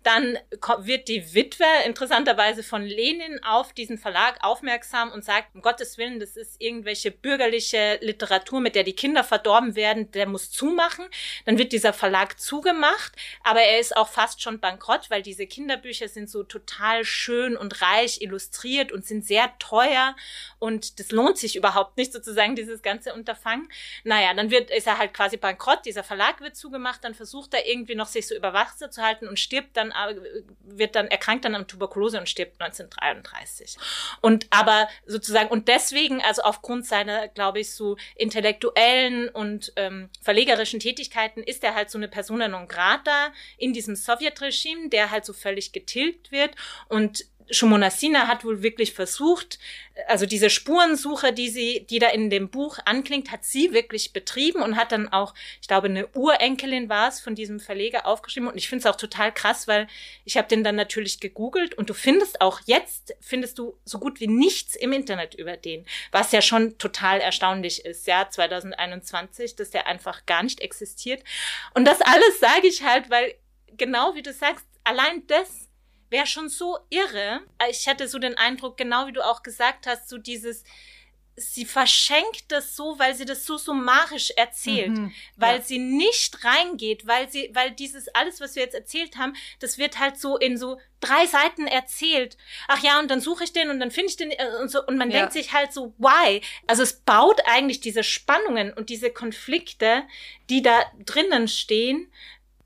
[0.03, 0.39] Dann
[0.79, 6.21] wird die Witwe interessanterweise von Lenin auf diesen Verlag aufmerksam und sagt, um Gottes Willen,
[6.21, 11.07] das ist irgendwelche bürgerliche Literatur, mit der die Kinder verdorben werden, der muss zumachen.
[11.45, 13.13] Dann wird dieser Verlag zugemacht,
[13.45, 17.81] aber er ist auch fast schon bankrott, weil diese Kinderbücher sind so total schön und
[17.81, 20.17] reich illustriert und sind sehr teuer
[20.59, 23.69] und das lohnt sich überhaupt nicht sozusagen, dieses ganze Unterfangen.
[24.05, 27.67] Naja, dann wird, ist er halt quasi bankrott, dieser Verlag wird zugemacht, dann versucht er
[27.67, 30.17] irgendwie noch sich so über Wasser zu halten und stirbt dann, äh,
[30.63, 33.77] wird dann, erkrankt dann an Tuberkulose und stirbt 1933.
[34.21, 40.81] Und aber sozusagen, und deswegen, also aufgrund seiner, glaube ich, so intellektuellen und ähm, verlegerischen
[40.81, 45.33] Tätigkeiten ist er halt so eine Persona non grata in diesem Sowjetregime, der halt so
[45.33, 46.55] völlig getilgt wird
[46.89, 49.59] und Shumonasina hat wohl wirklich versucht,
[50.07, 54.63] also diese Spurensuche, die sie, die da in dem Buch anklingt, hat sie wirklich betrieben
[54.63, 58.49] und hat dann auch, ich glaube, eine Urenkelin war es von diesem Verleger aufgeschrieben.
[58.49, 59.89] Und ich finde es auch total krass, weil
[60.25, 64.21] ich habe den dann natürlich gegoogelt und du findest auch jetzt, findest du so gut
[64.21, 69.71] wie nichts im Internet über den, was ja schon total erstaunlich ist, ja, 2021, dass
[69.71, 71.23] der einfach gar nicht existiert.
[71.75, 73.35] Und das alles sage ich halt, weil
[73.77, 75.70] genau wie du sagst, allein das
[76.11, 77.41] wäre schon so irre.
[77.71, 80.65] Ich hatte so den Eindruck, genau wie du auch gesagt hast, so dieses,
[81.37, 85.63] sie verschenkt das so, weil sie das so summarisch erzählt, mhm, weil ja.
[85.63, 89.99] sie nicht reingeht, weil sie, weil dieses alles, was wir jetzt erzählt haben, das wird
[89.99, 92.37] halt so in so drei Seiten erzählt.
[92.69, 94.85] Ach ja, und dann suche ich den und dann finde ich den äh, und so
[94.85, 95.21] und man ja.
[95.21, 96.43] denkt sich halt so, why?
[96.67, 100.03] Also es baut eigentlich diese Spannungen und diese Konflikte,
[100.51, 102.13] die da drinnen stehen,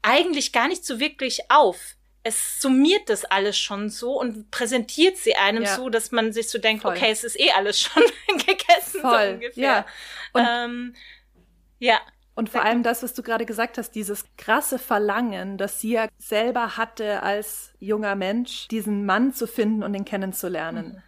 [0.02, 5.36] eigentlich gar nicht so wirklich auf es summiert das alles schon so und präsentiert sie
[5.36, 5.76] einem ja.
[5.76, 6.96] so, dass man sich so denkt, Voll.
[6.96, 9.28] okay, es ist eh alles schon gegessen, Voll.
[9.28, 9.62] so ungefähr.
[9.62, 9.86] Ja.
[10.32, 10.94] Und, ähm,
[11.78, 12.00] ja.
[12.34, 16.08] Und vor allem das, was du gerade gesagt hast, dieses krasse Verlangen, das sie ja
[16.18, 20.86] selber hatte als junger Mensch, diesen Mann zu finden und ihn kennenzulernen.
[20.86, 21.02] Mhm.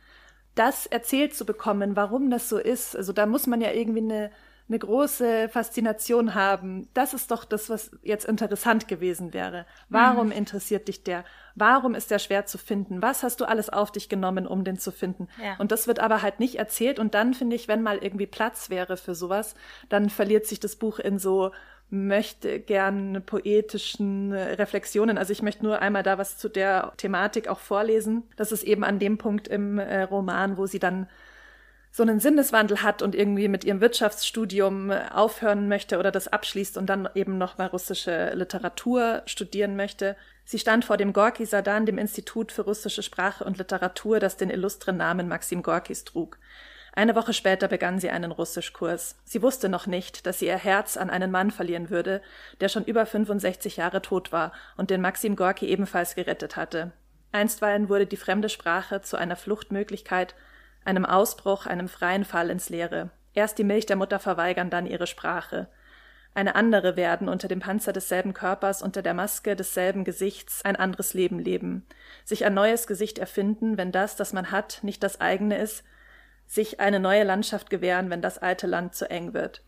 [0.55, 2.95] Das erzählt zu bekommen, warum das so ist.
[2.95, 4.31] Also da muss man ja irgendwie eine
[4.69, 6.89] eine große Faszination haben.
[6.93, 9.65] Das ist doch das, was jetzt interessant gewesen wäre.
[9.89, 10.33] Warum mhm.
[10.33, 11.25] interessiert dich der?
[11.55, 13.01] Warum ist der schwer zu finden?
[13.01, 15.29] Was hast du alles auf dich genommen, um den zu finden?
[15.43, 15.57] Ja.
[15.59, 16.99] Und das wird aber halt nicht erzählt.
[16.99, 19.55] Und dann finde ich, wenn mal irgendwie Platz wäre für sowas,
[19.89, 21.53] dann verliert sich das Buch in so
[21.89, 25.19] möchte gern poetischen Reflexionen.
[25.19, 28.25] Also ich möchte nur einmal da was zu der Thematik auch vorlesen.
[28.35, 31.09] Das ist eben an dem Punkt im äh, Roman, wo sie dann
[31.97, 36.91] so einen Sinneswandel hat und irgendwie mit ihrem Wirtschaftsstudium aufhören möchte oder das abschließt und
[36.91, 40.15] dann eben noch mal russische Literatur studieren möchte.
[40.45, 44.51] Sie stand vor dem Gorki Sadan, dem Institut für russische Sprache und Literatur, das den
[44.51, 46.39] illustren Namen Maxim Gorkis trug.
[46.93, 49.17] Eine Woche später begann sie einen Russischkurs.
[49.25, 52.21] Sie wusste noch nicht, dass sie ihr Herz an einen Mann verlieren würde,
[52.61, 56.93] der schon über 65 Jahre tot war und den Maxim Gorki ebenfalls gerettet hatte.
[57.33, 60.35] Einstweilen wurde die fremde Sprache zu einer Fluchtmöglichkeit
[60.87, 63.11] einem Ausbruch, einem freien Fall ins Leere.
[63.35, 65.69] Erst die Milch der Mutter verweigern, dann ihre Sprache.
[66.35, 71.15] Eine andere werden unter dem Panzer desselben Körpers, unter der Maske desselben Gesichts ein anderes
[71.15, 71.87] Leben leben,
[72.25, 75.83] sich ein neues Gesicht erfinden, wenn das, das man hat, nicht das eigene ist,
[76.47, 79.63] sich eine neue Landschaft gewähren, wenn das alte Land zu eng wird.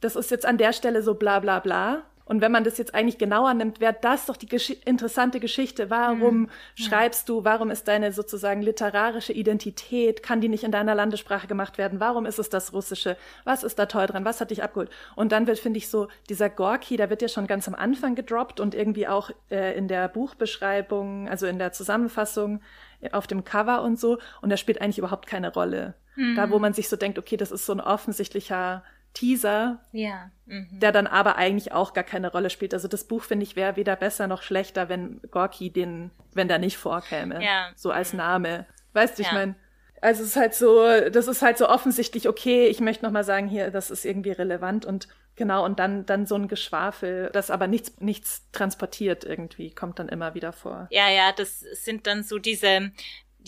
[0.00, 2.94] Das ist jetzt an der Stelle so bla bla bla, und wenn man das jetzt
[2.94, 5.88] eigentlich genauer nimmt, wäre das doch die Gesch interessante Geschichte.
[5.88, 6.48] Warum mhm.
[6.74, 11.78] schreibst du, warum ist deine sozusagen literarische Identität, kann die nicht in deiner Landessprache gemacht
[11.78, 12.00] werden?
[12.00, 13.16] Warum ist es das Russische?
[13.44, 14.26] Was ist da toll dran?
[14.26, 14.90] Was hat dich abgeholt?
[15.16, 18.14] Und dann wird, finde ich, so dieser Gorki, da wird ja schon ganz am Anfang
[18.14, 22.60] gedroppt und irgendwie auch äh, in der Buchbeschreibung, also in der Zusammenfassung
[23.00, 24.18] äh, auf dem Cover und so.
[24.42, 25.94] Und er spielt eigentlich überhaupt keine Rolle.
[26.14, 26.36] Mhm.
[26.36, 28.82] Da, wo man sich so denkt, okay, das ist so ein offensichtlicher
[29.14, 30.30] Teaser, ja.
[30.46, 30.80] Mhm.
[30.80, 32.74] der dann aber eigentlich auch gar keine Rolle spielt.
[32.74, 36.58] Also das Buch finde ich wäre weder besser noch schlechter, wenn Gorky den, wenn der
[36.58, 37.70] nicht vorkäme, ja.
[37.74, 38.18] so als mhm.
[38.18, 38.66] Name.
[38.92, 39.28] Weißt du, ja.
[39.28, 39.54] ich meine,
[40.00, 43.48] also es ist halt so, das ist halt so offensichtlich, okay, ich möchte nochmal sagen,
[43.48, 47.66] hier, das ist irgendwie relevant und genau, und dann, dann so ein Geschwafel, das aber
[47.66, 50.86] nichts, nichts transportiert irgendwie, kommt dann immer wieder vor.
[50.90, 52.92] Ja, ja, das sind dann so diese,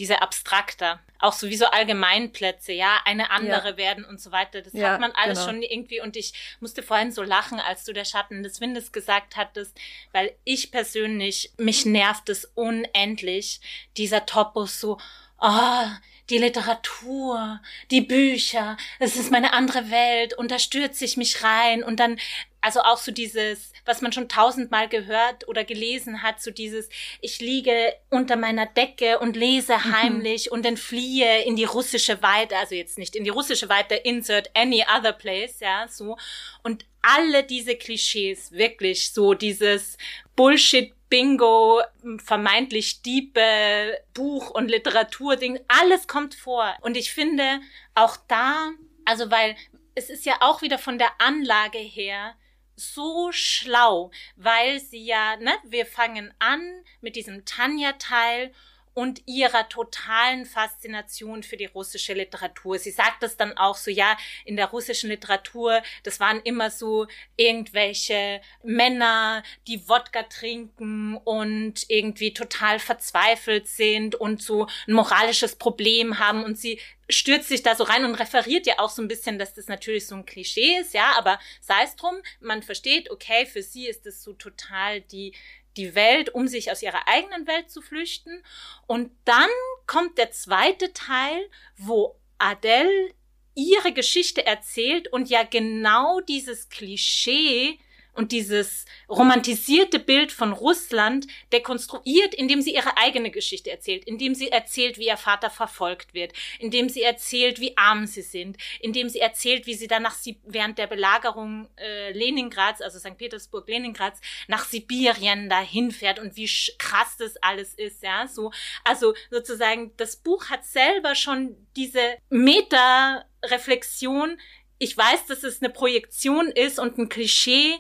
[0.00, 3.76] diese abstrakter, auch sowieso Allgemeinplätze, ja, eine andere ja.
[3.76, 4.62] werden und so weiter.
[4.62, 5.50] Das ja, hat man alles genau.
[5.50, 9.36] schon irgendwie und ich musste vorhin so lachen, als du der Schatten des Windes gesagt
[9.36, 9.78] hattest,
[10.12, 13.60] weil ich persönlich, mich nervt es unendlich,
[13.98, 14.96] dieser Topos so,
[15.38, 15.86] oh,
[16.30, 17.60] die Literatur,
[17.90, 22.18] die Bücher, es ist meine andere Welt und da stürze ich mich rein und dann
[22.60, 26.88] also auch so dieses, was man schon tausendmal gehört oder gelesen hat, so dieses,
[27.20, 29.92] ich liege unter meiner Decke und lese mhm.
[29.92, 30.52] heimlich mhm.
[30.52, 34.84] und entfliehe in die russische Weite, also jetzt nicht in die russische Weite, insert any
[34.96, 36.16] other place, ja, so.
[36.62, 39.96] Und alle diese Klischees, wirklich so dieses
[40.36, 41.82] Bullshit Bingo,
[42.24, 46.76] vermeintlich diepe Buch- und Literaturding, alles kommt vor.
[46.82, 47.60] Und ich finde
[47.96, 48.70] auch da,
[49.04, 49.56] also weil
[49.96, 52.36] es ist ja auch wieder von der Anlage her
[52.80, 56.60] so schlau, weil sie ja, ne, wir fangen an
[57.00, 58.52] mit diesem Tanja-Teil
[58.94, 62.78] und ihrer totalen Faszination für die russische Literatur.
[62.78, 67.06] Sie sagt das dann auch so, ja, in der russischen Literatur, das waren immer so
[67.36, 76.18] irgendwelche Männer, die Wodka trinken und irgendwie total verzweifelt sind und so ein moralisches Problem
[76.18, 79.38] haben und sie stürzt sich da so rein und referiert ja auch so ein bisschen,
[79.38, 83.46] dass das natürlich so ein Klischee ist, ja, aber sei es drum, man versteht, okay,
[83.46, 85.34] für sie ist das so total die
[85.76, 88.42] die Welt, um sich aus ihrer eigenen Welt zu flüchten.
[88.86, 89.48] Und dann
[89.86, 93.14] kommt der zweite Teil, wo Adele
[93.54, 97.78] ihre Geschichte erzählt und ja genau dieses Klischee
[98.12, 104.48] und dieses romantisierte Bild von Russland dekonstruiert, indem sie ihre eigene Geschichte erzählt, indem sie
[104.48, 109.20] erzählt, wie ihr Vater verfolgt wird, indem sie erzählt, wie arm sie sind, indem sie
[109.20, 113.16] erzählt, wie sie dann nach sie während der Belagerung äh, Leningrads, also St.
[113.16, 118.52] Petersburg, Leningrads, nach Sibirien dahin fährt und wie krass das alles ist, ja, so.
[118.84, 124.38] Also sozusagen, das Buch hat selber schon diese Meta-Reflexion,
[124.82, 127.78] ich weiß, dass es eine Projektion ist und ein Klischee,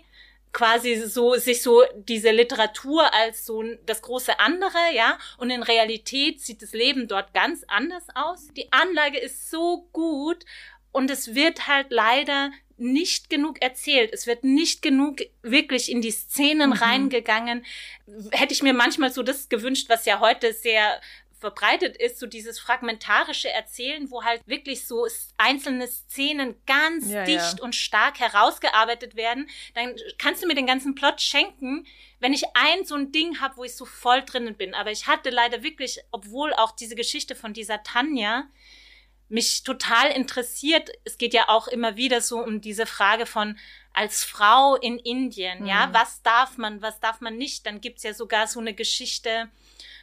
[0.52, 6.40] quasi so sich so diese Literatur als so das große andere, ja, und in Realität
[6.40, 8.48] sieht das Leben dort ganz anders aus.
[8.56, 10.44] Die Anlage ist so gut
[10.92, 14.10] und es wird halt leider nicht genug erzählt.
[14.12, 16.76] Es wird nicht genug wirklich in die Szenen mhm.
[16.76, 17.64] reingegangen.
[18.32, 21.00] Hätte ich mir manchmal so das gewünscht, was ja heute sehr
[21.40, 25.06] verbreitet ist, so dieses fragmentarische Erzählen, wo halt wirklich so
[25.38, 27.64] einzelne Szenen ganz ja, dicht ja.
[27.64, 31.86] und stark herausgearbeitet werden, dann kannst du mir den ganzen Plot schenken,
[32.18, 34.74] wenn ich ein so ein Ding habe, wo ich so voll drinnen bin.
[34.74, 38.44] Aber ich hatte leider wirklich, obwohl auch diese Geschichte von dieser Tanja
[39.30, 43.56] mich total interessiert, es geht ja auch immer wieder so um diese Frage von
[43.92, 45.66] als Frau in Indien, mhm.
[45.66, 47.64] ja, was darf man, was darf man nicht?
[47.64, 49.48] Dann gibt's ja sogar so eine Geschichte,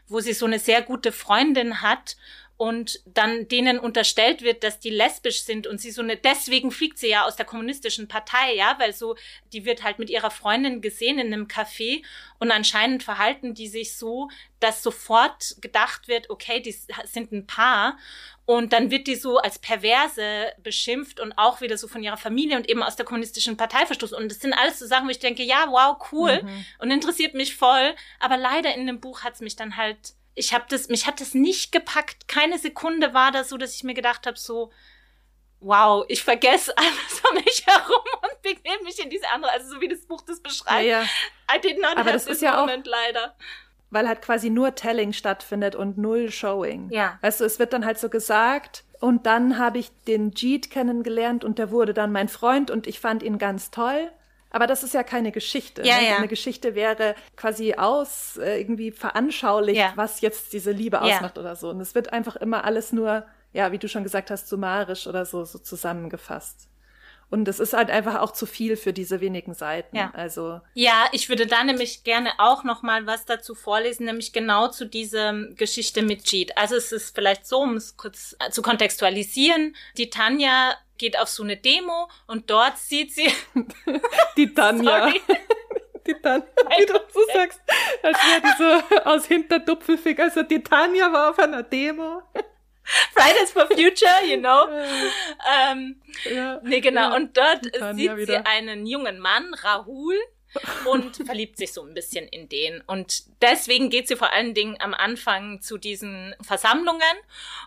[0.07, 2.17] wo sie so eine sehr gute Freundin hat
[2.57, 6.97] und dann denen unterstellt wird, dass die lesbisch sind und sie so eine, deswegen fliegt
[6.97, 9.15] sie ja aus der kommunistischen Partei, ja, weil so,
[9.53, 12.03] die wird halt mit ihrer Freundin gesehen in einem Café
[12.39, 17.97] und anscheinend verhalten die sich so, dass sofort gedacht wird, okay, die sind ein Paar
[18.45, 22.57] und dann wird die so als Perverse beschimpft und auch wieder so von ihrer Familie
[22.57, 24.17] und eben aus der kommunistischen Partei verstoßen.
[24.17, 26.65] Und das sind alles so Sachen, wo ich denke, ja, wow, cool mhm.
[26.79, 27.93] und interessiert mich voll.
[28.19, 31.19] Aber leider in dem Buch hat es mich dann halt ich habe das, mich hat
[31.19, 32.27] das nicht gepackt.
[32.27, 34.71] Keine Sekunde war das so, dass ich mir gedacht habe, so,
[35.59, 39.81] wow, ich vergesse alles um mich herum und begebe mich in diese andere, also so
[39.81, 40.85] wie das Buch das beschreibt.
[40.85, 41.03] Ja, ja.
[41.53, 43.35] I did not Aber have das ist ja moment, auch, leider.
[43.89, 46.89] Weil halt quasi nur Telling stattfindet und null Showing.
[46.91, 47.17] Ja.
[47.21, 51.57] Du, es wird dann halt so gesagt, und dann habe ich den Jeet kennengelernt und
[51.57, 54.11] der wurde dann mein Freund und ich fand ihn ganz toll.
[54.49, 55.83] Aber das ist ja keine Geschichte.
[55.83, 56.07] Ja, ne?
[56.07, 56.17] ja.
[56.17, 59.93] Eine Geschichte wäre quasi aus, äh, irgendwie veranschaulicht, ja.
[59.95, 61.69] was jetzt diese Liebe ausmacht oder so.
[61.69, 65.25] Und es wird einfach immer alles nur, ja, wie du schon gesagt hast, summarisch oder
[65.25, 66.69] so, so zusammengefasst.
[67.29, 69.97] Und es ist halt einfach auch zu viel für diese wenigen Seiten.
[69.97, 70.11] Ja.
[70.13, 74.69] Also ja, ich würde da nämlich gerne auch noch mal was dazu vorlesen, nämlich genau
[74.69, 76.57] zu dieser Geschichte mit Jeet.
[76.57, 79.75] Also es ist vielleicht so, um es kurz zu kontextualisieren.
[79.97, 83.31] Die Tanja geht auf so eine Demo und dort sieht sie
[84.37, 85.11] die Tanja.
[86.07, 87.61] die Tanja, wie du so sagst,
[88.01, 90.19] als wäre die so aus Hinterdupfelfig.
[90.19, 92.21] Also die Tanja war auf einer Demo.
[93.13, 94.67] Fridays for Future, you know.
[95.69, 97.09] ähm, ja, nee, genau.
[97.09, 98.25] Ja, und dort sieht wieder.
[98.25, 100.15] sie einen jungen Mann, Rahul,
[100.85, 102.81] und verliebt sich so ein bisschen in den.
[102.81, 107.01] Und deswegen geht sie vor allen Dingen am Anfang zu diesen Versammlungen.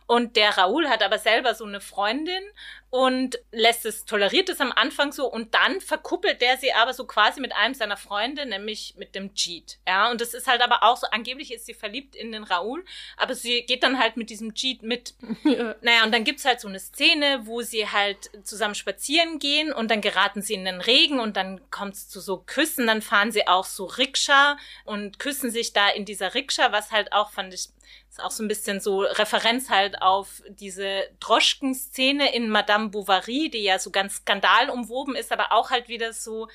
[0.07, 2.43] Und der Raoul hat aber selber so eine Freundin
[2.91, 7.07] und lässt es, toleriert es am Anfang so und dann verkuppelt der sie aber so
[7.07, 9.79] quasi mit einem seiner Freunde, nämlich mit dem Jeet.
[9.87, 12.85] Ja, und das ist halt aber auch so, angeblich ist sie verliebt in den Raoul,
[13.17, 15.15] aber sie geht dann halt mit diesem Jeet mit.
[15.51, 15.75] Ja.
[15.81, 19.91] Naja, und dann gibt's halt so eine Szene, wo sie halt zusammen spazieren gehen und
[19.91, 23.49] dann geraten sie in den Regen und dann kommt's zu so Küssen, dann fahren sie
[23.49, 27.71] auch so Rikscha und küssen sich da in dieser Rikscha, was halt auch, fand ich,
[28.11, 33.63] ist auch so ein bisschen so Referenz halt auf diese Droschken-Szene in Madame Bovary, die
[33.63, 36.49] ja so ganz skandalumwoben ist, aber auch halt wieder so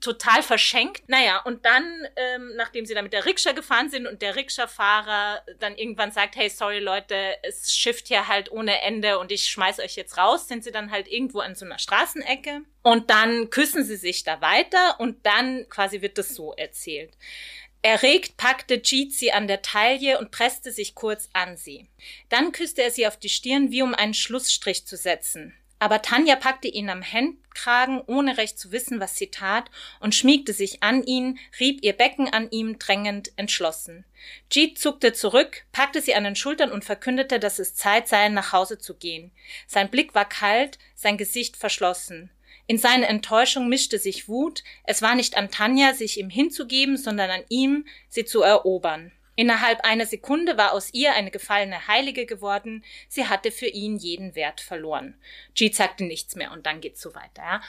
[0.00, 1.08] total verschenkt.
[1.08, 1.84] Naja, und dann,
[2.16, 6.36] ähm, nachdem sie dann mit der Rikscha gefahren sind und der Rikscha-Fahrer dann irgendwann sagt,
[6.36, 10.46] hey, sorry Leute, es schifft hier halt ohne Ende und ich schmeiß euch jetzt raus,
[10.46, 12.60] sind sie dann halt irgendwo an so einer Straßenecke.
[12.82, 17.16] Und dann küssen sie sich da weiter und dann quasi wird das so erzählt.
[17.82, 21.88] Erregt packte Jeet sie an der Taille und presste sich kurz an sie.
[22.28, 25.54] Dann küsste er sie auf die Stirn, wie um einen Schlussstrich zu setzen.
[25.80, 30.52] Aber Tanja packte ihn am Hemdkragen, ohne recht zu wissen, was sie tat, und schmiegte
[30.52, 34.04] sich an ihn, rieb ihr Becken an ihm, drängend, entschlossen.
[34.50, 38.52] Jeet zuckte zurück, packte sie an den Schultern und verkündete, dass es Zeit sei, nach
[38.52, 39.30] Hause zu gehen.
[39.68, 42.30] Sein Blick war kalt, sein Gesicht verschlossen.
[42.68, 44.62] In seine Enttäuschung mischte sich Wut.
[44.84, 49.10] Es war nicht an Tanja, sich ihm hinzugeben, sondern an ihm, sie zu erobern.
[49.36, 52.84] Innerhalb einer Sekunde war aus ihr eine gefallene Heilige geworden.
[53.08, 55.14] Sie hatte für ihn jeden Wert verloren.
[55.54, 57.42] Jeet sagte nichts mehr und dann geht's so weiter.
[57.42, 57.62] Ja.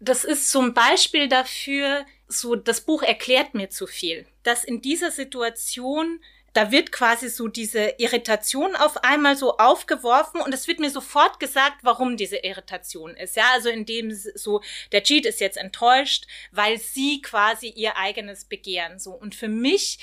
[0.00, 4.80] Das ist so ein Beispiel dafür, so das Buch erklärt mir zu viel, dass in
[4.80, 6.20] dieser Situation
[6.56, 11.38] da wird quasi so diese Irritation auf einmal so aufgeworfen und es wird mir sofort
[11.38, 13.36] gesagt, warum diese Irritation ist.
[13.36, 18.98] Ja, also indem so der Cheat ist jetzt enttäuscht, weil sie quasi ihr eigenes Begehren
[18.98, 19.98] so und für mich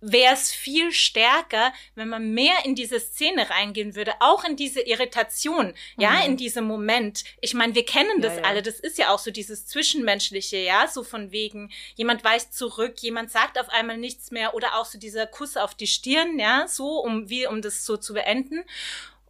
[0.00, 4.80] wäre es viel stärker, wenn man mehr in diese Szene reingehen würde, auch in diese
[4.80, 6.22] Irritation, ja, mhm.
[6.22, 7.24] in diesem Moment.
[7.40, 8.48] Ich meine, wir kennen das ja, ja.
[8.48, 12.98] alle, das ist ja auch so dieses Zwischenmenschliche, ja, so von wegen, jemand weicht zurück,
[13.00, 16.66] jemand sagt auf einmal nichts mehr oder auch so dieser Kuss auf die Stirn, ja,
[16.66, 18.64] so, um, wie, um das so zu beenden.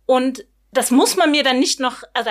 [0.06, 2.30] Und das muss man mir dann nicht noch, also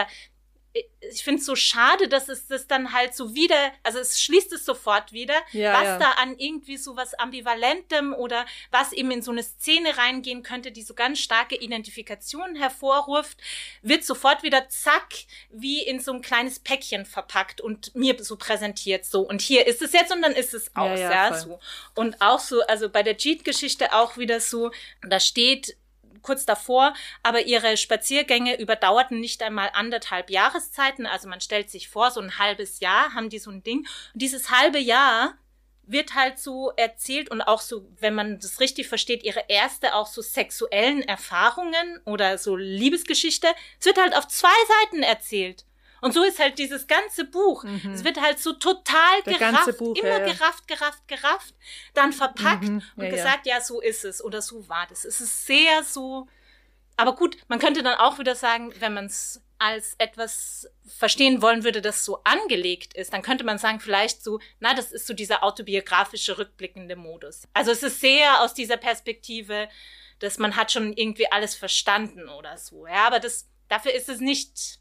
[0.73, 4.53] ich finde es so schade, dass es das dann halt so wieder, also es schließt
[4.53, 5.97] es sofort wieder, ja, was ja.
[5.97, 10.71] da an irgendwie so was Ambivalentem oder was eben in so eine Szene reingehen könnte,
[10.71, 13.39] die so ganz starke Identifikation hervorruft,
[13.81, 15.09] wird sofort wieder zack,
[15.49, 19.21] wie in so ein kleines Päckchen verpackt und mir so präsentiert so.
[19.21, 21.59] Und hier ist es jetzt und dann ist es aus, ja, ja so.
[21.95, 25.77] Und auch so, also bei der Jeet-Geschichte auch wieder so, da steht,
[26.21, 31.05] kurz davor, aber ihre Spaziergänge überdauerten nicht einmal anderthalb Jahreszeiten.
[31.05, 33.79] Also man stellt sich vor, so ein halbes Jahr haben die so ein Ding.
[34.13, 35.33] Und dieses halbe Jahr
[35.91, 40.05] wird halt so erzählt und auch so, wenn man das richtig versteht, ihre erste auch
[40.05, 43.47] so sexuellen Erfahrungen oder so Liebesgeschichte.
[43.79, 44.49] Es wird halt auf zwei
[44.81, 45.65] Seiten erzählt.
[46.01, 47.63] Und so ist halt dieses ganze Buch.
[47.63, 47.91] Mhm.
[47.93, 50.33] Es wird halt so total Der gerafft, Buch, immer ja, ja.
[50.33, 51.55] gerafft, gerafft, gerafft,
[51.93, 52.81] dann verpackt mhm.
[52.95, 53.61] und ja, gesagt, ja.
[53.61, 55.05] so ist es oder so war das.
[55.05, 56.27] Es ist sehr so,
[56.97, 61.65] aber gut, man könnte dann auch wieder sagen, wenn man es als etwas verstehen wollen
[61.65, 65.13] würde, das so angelegt ist, dann könnte man sagen, vielleicht so, na, das ist so
[65.13, 67.43] dieser autobiografische, rückblickende Modus.
[67.53, 69.67] Also es ist sehr aus dieser Perspektive,
[70.19, 72.87] dass man hat schon irgendwie alles verstanden oder so.
[72.87, 74.78] Ja, aber das, dafür ist es nicht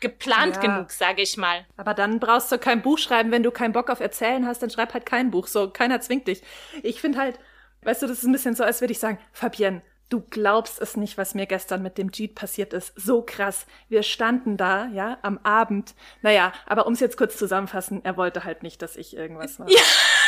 [0.00, 0.62] geplant ja.
[0.62, 1.66] genug, sage ich mal.
[1.76, 4.70] Aber dann brauchst du kein Buch schreiben, wenn du keinen Bock auf Erzählen hast, dann
[4.70, 5.46] schreib halt kein Buch.
[5.46, 6.42] So, keiner zwingt dich.
[6.82, 7.38] Ich finde halt,
[7.82, 10.96] weißt du, das ist ein bisschen so, als würde ich sagen, Fabienne, Du glaubst es
[10.96, 12.92] nicht, was mir gestern mit dem Jeet passiert ist.
[12.96, 13.64] So krass.
[13.88, 15.94] Wir standen da, ja, am Abend.
[16.20, 19.70] Naja, aber um es jetzt kurz zusammenfassen, er wollte halt nicht, dass ich irgendwas mache.
[19.70, 19.80] Ja.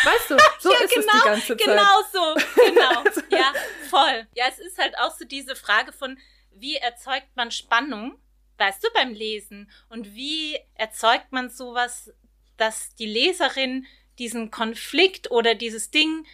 [0.05, 1.59] Weißt du, so ja, ist genau, es die genau, ganze Zeit.
[1.59, 3.27] Genau so, genau.
[3.43, 3.53] ja,
[3.91, 4.27] voll.
[4.37, 6.17] Ja, es ist halt auch so diese Frage von,
[6.53, 8.17] wie erzeugt man Spannung,
[8.63, 9.71] weißt du, beim Lesen?
[9.89, 12.13] Und wie erzeugt man sowas,
[12.57, 13.87] dass die Leserin
[14.19, 16.27] diesen Konflikt oder dieses Ding,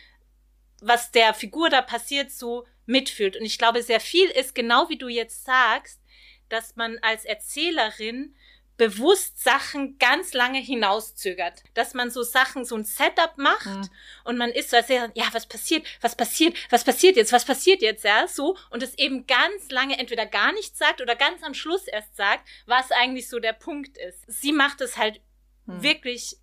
[0.82, 3.36] was der Figur da passiert, so mitfühlt.
[3.36, 6.00] Und ich glaube, sehr viel ist genau wie du jetzt sagst,
[6.50, 8.34] dass man als Erzählerin
[8.78, 11.62] bewusst Sachen ganz lange hinauszögert.
[11.74, 13.90] Dass man so Sachen, so ein Setup macht mhm.
[14.24, 17.82] und man ist so als ja, was passiert, was passiert, was passiert jetzt, was passiert
[17.82, 21.52] jetzt, ja, so und es eben ganz lange entweder gar nichts sagt oder ganz am
[21.52, 24.24] Schluss erst sagt, was eigentlich so der Punkt ist.
[24.26, 25.20] Sie macht es halt
[25.66, 25.82] mhm.
[25.82, 26.36] wirklich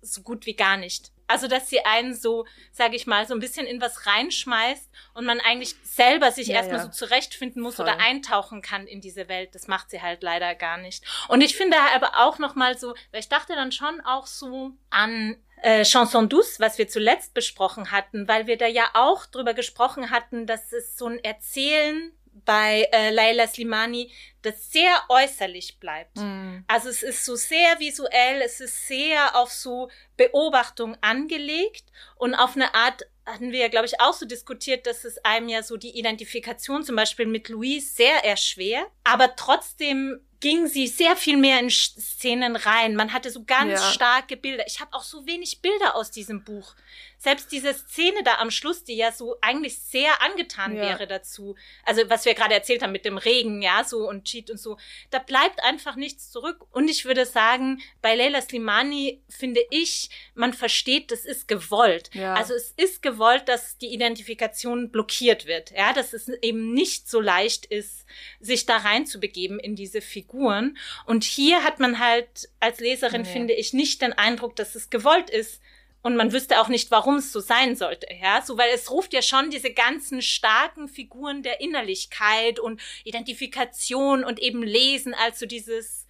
[0.00, 1.12] so gut wie gar nicht.
[1.30, 5.24] Also, dass sie einen so, sage ich mal, so ein bisschen in was reinschmeißt und
[5.24, 6.84] man eigentlich selber sich ja, erstmal ja.
[6.86, 7.84] so zurechtfinden muss Voll.
[7.84, 9.54] oder eintauchen kann in diese Welt.
[9.54, 11.04] Das macht sie halt leider gar nicht.
[11.28, 14.72] Und ich finde aber auch noch mal so, weil ich dachte dann schon auch so
[14.90, 19.54] an äh, Chanson douce, was wir zuletzt besprochen hatten, weil wir da ja auch drüber
[19.54, 22.12] gesprochen hatten, dass es so ein Erzählen
[22.44, 24.10] bei äh, Laila Slimani,
[24.42, 26.16] das sehr äußerlich bleibt.
[26.16, 26.64] Mm.
[26.66, 31.84] Also es ist so sehr visuell, es ist sehr auf so Beobachtung angelegt
[32.16, 35.48] und auf eine Art hatten wir ja, glaube ich, auch so diskutiert, dass es einem
[35.48, 41.16] ja so die Identifikation zum Beispiel mit Louise sehr erschwert, aber trotzdem ging sie sehr
[41.16, 42.96] viel mehr in Szenen rein.
[42.96, 43.92] Man hatte so ganz ja.
[43.92, 44.64] starke Bilder.
[44.66, 46.74] Ich habe auch so wenig Bilder aus diesem Buch
[47.20, 50.82] selbst diese Szene da am Schluss, die ja so eigentlich sehr angetan ja.
[50.82, 54.50] wäre dazu, also was wir gerade erzählt haben mit dem Regen, ja, so und Cheat
[54.50, 54.78] und so,
[55.10, 56.66] da bleibt einfach nichts zurück.
[56.72, 62.08] Und ich würde sagen, bei Leila Slimani finde ich, man versteht, das ist gewollt.
[62.14, 62.34] Ja.
[62.34, 67.20] Also es ist gewollt, dass die Identifikation blockiert wird, ja, dass es eben nicht so
[67.20, 68.06] leicht ist,
[68.40, 70.00] sich da reinzubegeben in diese
[70.30, 70.78] Figuren.
[71.06, 73.28] Und hier hat man halt als Leserin, nee.
[73.28, 75.60] finde ich, nicht den Eindruck, dass es gewollt ist,
[76.02, 79.12] und man wüsste auch nicht, warum es so sein sollte, ja, so weil es ruft
[79.12, 85.44] ja schon diese ganzen starken Figuren der Innerlichkeit und Identifikation und eben Lesen als so
[85.44, 86.06] dieses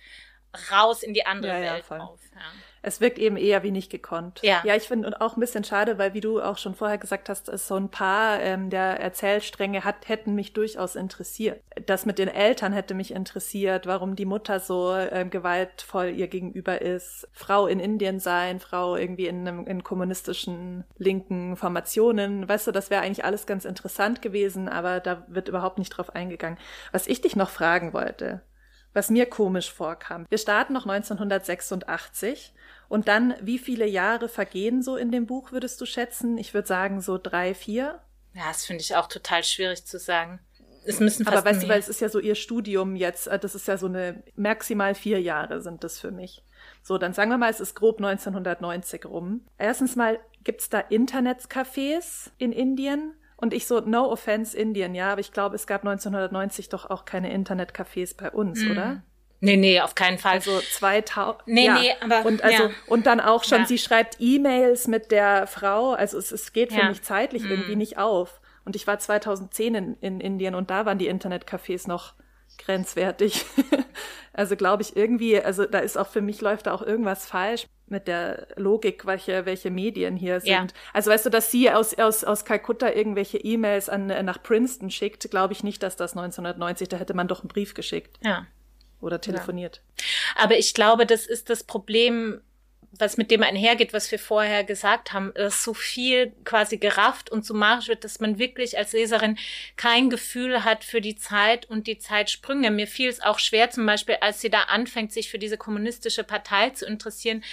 [0.71, 2.21] raus in die andere ja, Welt ja, auf.
[2.33, 2.53] Ja
[2.83, 4.41] es wirkt eben eher wie nicht gekonnt.
[4.43, 7.29] Ja, ja ich finde auch ein bisschen schade, weil wie du auch schon vorher gesagt
[7.29, 11.61] hast, es so ein paar ähm, der Erzählstränge hat, hätten mich durchaus interessiert.
[11.87, 16.81] Das mit den Eltern hätte mich interessiert, warum die Mutter so ähm, gewaltvoll ihr gegenüber
[16.81, 17.29] ist.
[17.33, 22.49] Frau in Indien sein, Frau irgendwie in, einem, in kommunistischen linken Formationen.
[22.49, 26.15] Weißt du, das wäre eigentlich alles ganz interessant gewesen, aber da wird überhaupt nicht drauf
[26.15, 26.59] eingegangen.
[26.93, 28.41] Was ich dich noch fragen wollte,
[28.93, 30.27] was mir komisch vorkam.
[30.29, 32.53] Wir starten noch 1986
[32.89, 36.39] und dann, wie viele Jahre vergehen so in dem Buch, würdest du schätzen?
[36.39, 38.01] Ich würde sagen, so drei, vier.
[38.35, 40.41] Ja, das finde ich auch total schwierig zu sagen.
[40.85, 41.69] Es müssen fast Aber weißt mehr.
[41.69, 44.23] du, weil es ist ja so ihr Studium jetzt, äh, das ist ja so eine,
[44.35, 46.43] maximal vier Jahre sind das für mich.
[46.83, 49.47] So, dann sagen wir mal, es ist grob 1990 rum.
[49.59, 53.15] Erstens mal, gibt's da Internetcafés in Indien?
[53.41, 57.05] Und ich so, no offense Indien, ja, aber ich glaube, es gab 1990 doch auch
[57.05, 58.71] keine Internetcafés bei uns, mm.
[58.71, 59.03] oder?
[59.41, 60.35] Nee, nee, auf keinen Fall.
[60.35, 61.47] Also 2000.
[61.47, 61.79] Nee, ja.
[61.79, 62.27] nee, aber.
[62.27, 62.71] Und, also, ja.
[62.87, 63.67] und dann auch schon, ja.
[63.67, 65.93] sie schreibt E-Mails mit der Frau.
[65.93, 67.51] Also es, es geht für mich zeitlich mhm.
[67.51, 68.41] irgendwie nicht auf.
[68.67, 72.15] Und ich war 2010 in, in Indien und da waren die Internetcafés noch
[72.59, 73.47] grenzwertig.
[74.41, 77.67] also glaube ich irgendwie, also da ist auch für mich läuft da auch irgendwas falsch
[77.87, 80.51] mit der Logik, welche, welche Medien hier sind.
[80.51, 80.67] Ja.
[80.95, 85.31] Also weißt du, dass sie aus, aus, aus Kalkutta irgendwelche E-Mails an, nach Princeton schickt,
[85.31, 88.19] glaube ich nicht, dass das 1990, da hätte man doch einen Brief geschickt.
[88.23, 88.47] Ja
[89.01, 89.81] oder telefoniert.
[89.99, 90.45] Ja.
[90.45, 92.43] Aber ich glaube, das ist das Problem,
[92.93, 97.45] was mit dem einhergeht, was wir vorher gesagt haben, dass so viel quasi gerafft und
[97.47, 99.39] so magisch wird, dass man wirklich als Leserin
[99.77, 102.71] kein Gefühl hat für die Zeit und die Zeitsprünge.
[102.71, 106.25] Mir fiel es auch schwer, zum Beispiel, als sie da anfängt, sich für diese kommunistische
[106.25, 107.45] Partei zu interessieren,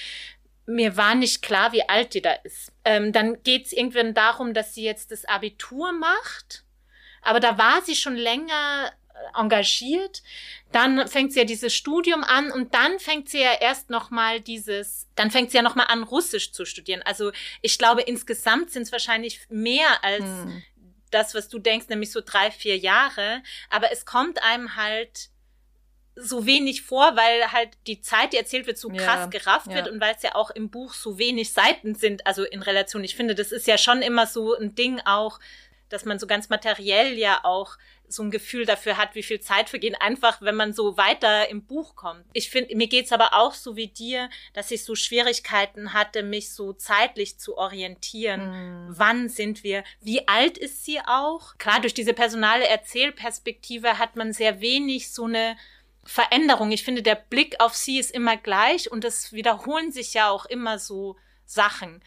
[0.66, 2.74] mir war nicht klar, wie alt die da ist.
[2.84, 6.66] Ähm, dann geht es irgendwann darum, dass sie jetzt das Abitur macht.
[7.22, 8.92] Aber da war sie schon länger
[9.36, 10.24] engagiert.
[10.72, 14.42] Dann fängt sie ja dieses Studium an und dann fängt sie ja erst noch mal
[14.42, 17.02] dieses, dann fängt sie ja noch mal an Russisch zu studieren.
[17.04, 20.64] Also ich glaube insgesamt sind es wahrscheinlich mehr als hm.
[21.12, 23.42] das, was du denkst, nämlich so drei, vier Jahre.
[23.70, 25.30] Aber es kommt einem halt
[26.20, 29.86] so wenig vor, weil halt die Zeit, die erzählt wird, so krass ja, gerafft wird
[29.86, 29.92] ja.
[29.92, 33.04] und weil es ja auch im Buch so wenig Seiten sind, also in Relation.
[33.04, 35.40] Ich finde, das ist ja schon immer so ein Ding auch,
[35.90, 37.78] dass man so ganz materiell ja auch
[38.10, 41.66] so ein Gefühl dafür hat, wie viel Zeit vergeht, einfach wenn man so weiter im
[41.66, 42.24] Buch kommt.
[42.34, 46.54] Ich finde, mir geht's aber auch so wie dir, dass ich so Schwierigkeiten hatte, mich
[46.54, 48.88] so zeitlich zu orientieren.
[48.88, 48.94] Mm.
[48.98, 49.84] Wann sind wir?
[50.00, 51.58] Wie alt ist sie auch?
[51.58, 55.58] Klar, durch diese personale Erzählperspektive hat man sehr wenig so eine
[56.06, 56.72] Veränderung.
[56.72, 60.46] Ich finde, der Blick auf sie ist immer gleich und es wiederholen sich ja auch
[60.46, 62.02] immer so Sachen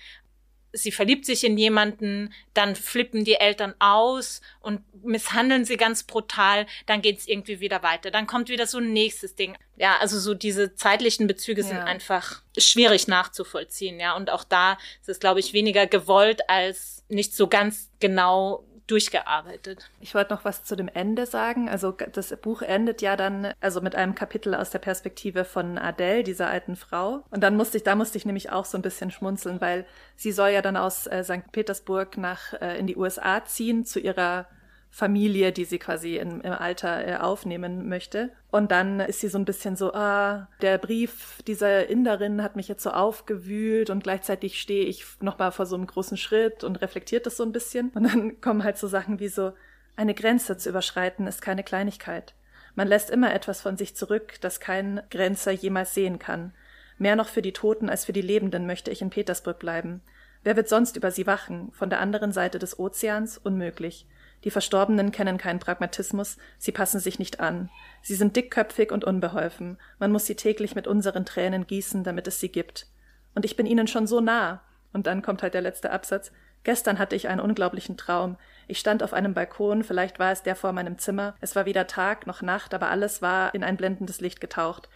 [0.73, 6.67] sie verliebt sich in jemanden, dann flippen die Eltern aus und misshandeln sie ganz brutal,
[6.87, 8.11] dann geht's irgendwie wieder weiter.
[8.11, 9.57] Dann kommt wieder so ein nächstes Ding.
[9.77, 11.69] Ja, also so diese zeitlichen Bezüge ja.
[11.69, 14.15] sind einfach schwierig nachzuvollziehen, ja.
[14.15, 19.91] Und auch da ist es, glaube ich, weniger gewollt als nicht so ganz genau durchgearbeitet.
[20.01, 21.69] Ich wollte noch was zu dem Ende sagen.
[21.69, 26.25] Also das Buch endet ja dann also mit einem Kapitel aus der Perspektive von Adele,
[26.25, 27.25] dieser alten Frau.
[27.31, 29.87] Und dann musste ich, da musste ich nämlich auch so ein bisschen schmunzeln, weil
[30.17, 31.53] sie soll ja dann aus äh, St.
[31.53, 34.47] Petersburg nach äh, in die USA ziehen zu ihrer
[34.91, 38.31] Familie, die sie quasi in, im Alter äh, aufnehmen möchte.
[38.51, 42.67] Und dann ist sie so ein bisschen so, ah, der Brief dieser Inderin hat mich
[42.67, 47.27] jetzt so aufgewühlt und gleichzeitig stehe ich nochmal vor so einem großen Schritt und reflektiert
[47.27, 47.91] das so ein bisschen.
[47.91, 49.53] Und dann kommen halt so Sachen wie so,
[49.97, 52.35] eine Grenze zu überschreiten ist keine Kleinigkeit.
[52.75, 56.55] Man lässt immer etwas von sich zurück, das kein Grenzer jemals sehen kann.
[56.99, 60.01] Mehr noch für die Toten als für die Lebenden möchte ich in Petersburg bleiben.
[60.43, 61.71] Wer wird sonst über sie wachen?
[61.73, 63.39] Von der anderen Seite des Ozeans?
[63.39, 64.07] Unmöglich.
[64.45, 67.71] Die Verstorbenen kennen keinen Pragmatismus, sie passen sich nicht an.
[68.03, 69.79] Sie sind dickköpfig und unbeholfen.
[69.99, 72.87] Man muss sie täglich mit unseren Tränen gießen, damit es sie gibt.
[73.35, 74.63] Und ich bin ihnen schon so nah.
[74.93, 76.33] Und dann kommt halt der letzte Absatz.
[76.63, 78.37] Gestern hatte ich einen unglaublichen Traum.
[78.67, 81.35] Ich stand auf einem Balkon, vielleicht war es der vor meinem Zimmer.
[81.41, 84.89] Es war weder Tag noch Nacht, aber alles war in ein blendendes Licht getaucht.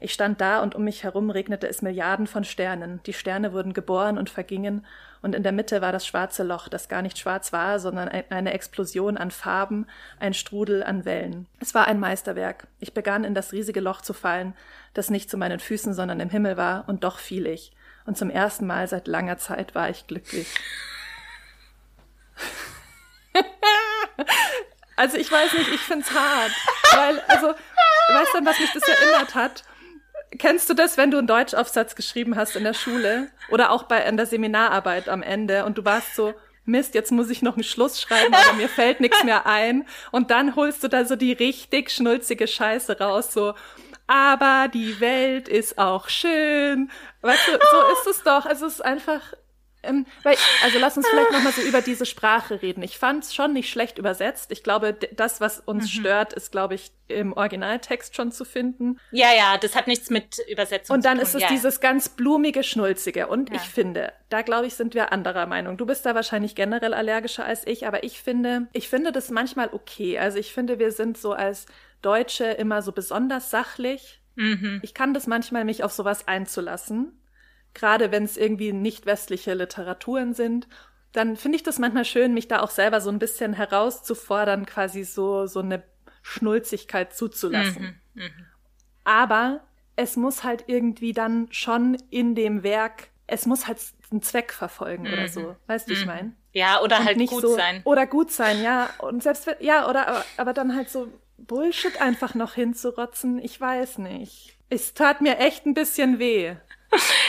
[0.00, 3.00] Ich stand da und um mich herum regnete es Milliarden von Sternen.
[3.04, 4.86] Die Sterne wurden geboren und vergingen,
[5.22, 8.52] und in der Mitte war das schwarze Loch, das gar nicht schwarz war, sondern eine
[8.54, 9.86] Explosion an Farben,
[10.18, 11.46] ein Strudel an Wellen.
[11.60, 12.66] Es war ein Meisterwerk.
[12.78, 14.54] Ich begann in das riesige Loch zu fallen,
[14.94, 17.72] das nicht zu meinen Füßen, sondern im Himmel war, und doch fiel ich.
[18.06, 20.48] Und zum ersten Mal seit langer Zeit war ich glücklich.
[24.96, 26.52] also ich weiß nicht, ich find's hart,
[26.94, 29.64] weil also weißt du, was mich das erinnert hat?
[30.38, 34.04] Kennst du das, wenn du einen Deutschaufsatz geschrieben hast in der Schule oder auch bei
[34.04, 37.64] in der Seminararbeit am Ende und du warst so Mist, jetzt muss ich noch einen
[37.64, 41.32] Schluss schreiben, aber mir fällt nichts mehr ein und dann holst du da so die
[41.32, 43.54] richtig schnulzige Scheiße raus, so
[44.10, 46.90] aber die Welt ist auch schön.
[47.20, 48.44] Weißt du, so ist es doch.
[48.44, 49.20] Es ist einfach
[49.82, 52.82] ähm, weil, also lass uns vielleicht nochmal so über diese Sprache reden.
[52.82, 54.52] Ich fand es schon nicht schlecht übersetzt.
[54.52, 56.00] Ich glaube, das, was uns mhm.
[56.00, 59.00] stört, ist, glaube ich, im Originaltext schon zu finden.
[59.10, 61.48] Ja, ja, das hat nichts mit Übersetzung Und dann ist es ja.
[61.48, 63.26] dieses ganz blumige, schnulzige.
[63.26, 63.56] Und ja.
[63.56, 65.76] ich finde, da glaube ich, sind wir anderer Meinung.
[65.76, 69.70] Du bist da wahrscheinlich generell allergischer als ich, aber ich finde, ich finde das manchmal
[69.72, 70.18] okay.
[70.18, 71.66] Also ich finde, wir sind so als
[72.02, 74.20] Deutsche immer so besonders sachlich.
[74.36, 74.80] Mhm.
[74.82, 77.19] Ich kann das manchmal, mich auf sowas einzulassen
[77.74, 80.68] gerade wenn es irgendwie nicht westliche Literaturen sind,
[81.12, 85.04] dann finde ich das manchmal schön, mich da auch selber so ein bisschen herauszufordern, quasi
[85.04, 85.82] so, so eine
[86.22, 88.00] Schnulzigkeit zuzulassen.
[88.14, 88.30] Mhm, mh.
[89.04, 89.60] Aber
[89.96, 93.78] es muss halt irgendwie dann schon in dem Werk, es muss halt
[94.10, 95.12] einen Zweck verfolgen mhm.
[95.12, 95.56] oder so.
[95.66, 95.98] Weißt du, mhm.
[95.98, 96.32] ich meine?
[96.52, 97.80] Ja, oder Und halt gut so, sein.
[97.84, 98.90] Oder gut sein, ja.
[98.98, 101.08] Und selbst, ja, oder, aber, aber dann halt so
[101.38, 104.56] Bullshit einfach noch hinzurotzen, ich weiß nicht.
[104.68, 106.56] Es tat mir echt ein bisschen weh.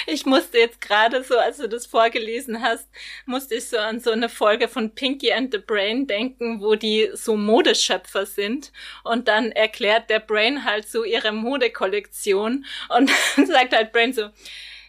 [0.07, 2.88] Ich musste jetzt gerade so, als du das vorgelesen hast,
[3.26, 7.09] musste ich so an so eine Folge von Pinky and the Brain denken, wo die
[7.14, 8.72] so Modeschöpfer sind.
[9.03, 12.66] Und dann erklärt der Brain halt so ihre Modekollektion.
[12.89, 13.09] Und
[13.47, 14.30] sagt halt Brain so,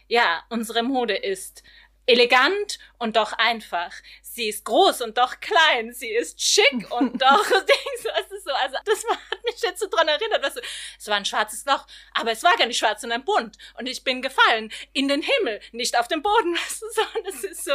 [0.07, 1.63] ja, unsere Mode ist
[2.05, 3.93] elegant und doch einfach.
[4.21, 5.93] Sie ist groß und doch klein.
[5.93, 7.51] Sie ist schick und doch
[8.13, 8.51] weißt du so.
[8.51, 10.61] Also das hat mich jetzt so dran erinnert, weißt du,
[10.97, 13.57] es war ein schwarzes Loch, aber es war gar nicht schwarz, sondern bunt.
[13.77, 17.01] Und ich bin gefallen in den Himmel, nicht auf den Boden, weißt du so.
[17.29, 17.73] Es ist so,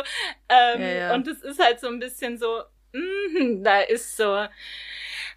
[0.49, 1.15] ähm, ja, ja.
[1.15, 2.63] und es ist halt so ein bisschen so,
[2.93, 4.47] mm, da ist so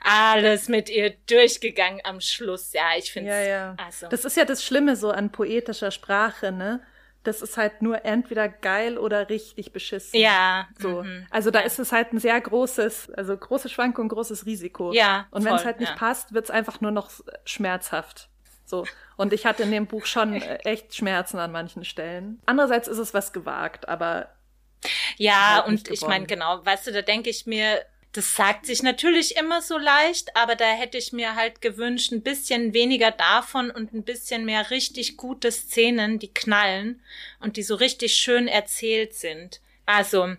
[0.03, 2.73] alles mit ihr durchgegangen am Schluss.
[2.73, 3.75] Ja, ich finde ja, ja.
[3.77, 4.07] Also.
[4.07, 6.85] Das ist ja das Schlimme so an poetischer Sprache, ne?
[7.23, 10.19] Das ist halt nur entweder geil oder richtig beschissen.
[10.19, 10.67] Ja.
[10.79, 11.03] So.
[11.03, 11.27] Mhm.
[11.29, 14.91] Also da ist es halt ein sehr großes, also große Schwankung, großes Risiko.
[14.93, 15.27] Ja.
[15.31, 15.97] Und wenn es halt nicht ja.
[15.97, 17.11] passt, wird's einfach nur noch
[17.45, 18.29] schmerzhaft.
[18.65, 18.85] So.
[19.17, 22.41] Und ich hatte in dem Buch schon echt Schmerzen an manchen Stellen.
[22.45, 24.29] Andererseits ist es was gewagt, aber.
[25.17, 28.83] Ja, halt und ich meine, genau, weißt du, da denke ich mir, Das sagt sich
[28.83, 33.71] natürlich immer so leicht, aber da hätte ich mir halt gewünscht, ein bisschen weniger davon
[33.71, 37.01] und ein bisschen mehr richtig gute Szenen, die knallen
[37.39, 39.61] und die so richtig schön erzählt sind.
[39.85, 40.35] Also,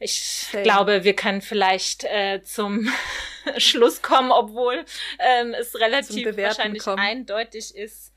[0.00, 0.64] ich Same.
[0.64, 2.92] glaube, wir können vielleicht äh, zum
[3.56, 4.84] Schluss kommen, obwohl
[5.20, 6.98] ähm, es relativ wahrscheinlich kommen.
[6.98, 8.12] eindeutig ist,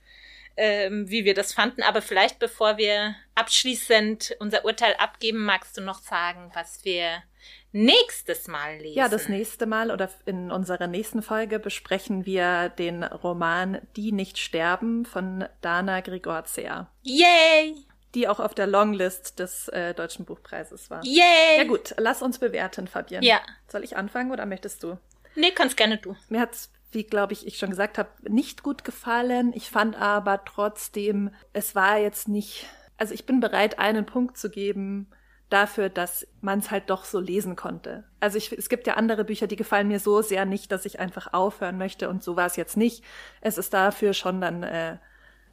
[0.58, 1.84] ähm, wie wir das fanden.
[1.84, 7.24] Aber vielleicht, bevor wir abschließend unser Urteil abgeben, magst du noch sagen, was wir
[7.72, 8.98] nächstes Mal lesen.
[8.98, 14.38] Ja, das nächste Mal oder in unserer nächsten Folge besprechen wir den Roman Die nicht
[14.38, 16.90] sterben von Dana Grigorzea.
[17.02, 17.76] Yay!
[18.16, 21.04] Die auch auf der Longlist des äh, Deutschen Buchpreises war.
[21.04, 21.58] Yay!
[21.58, 23.24] Ja gut, lass uns bewerten, Fabian.
[23.24, 23.40] Ja.
[23.68, 24.98] Soll ich anfangen oder möchtest du?
[25.36, 26.16] Nee, kannst gerne du.
[26.28, 29.54] Mir hat's wie glaube ich, ich schon gesagt habe, nicht gut gefallen.
[29.54, 32.66] Ich fand aber trotzdem, es war jetzt nicht,
[32.98, 35.08] also ich bin bereit, einen Punkt zu geben,
[35.50, 38.04] dafür, dass man es halt doch so lesen konnte.
[38.20, 41.00] Also ich, es gibt ja andere Bücher, die gefallen mir so sehr nicht, dass ich
[41.00, 43.04] einfach aufhören möchte und so war es jetzt nicht.
[43.41, 44.97] Es ist dafür schon dann, äh,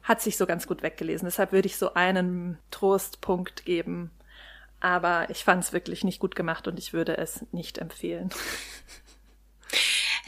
[0.03, 1.25] hat sich so ganz gut weggelesen.
[1.25, 4.11] Deshalb würde ich so einen Trostpunkt geben.
[4.79, 8.29] Aber ich fand es wirklich nicht gut gemacht und ich würde es nicht empfehlen.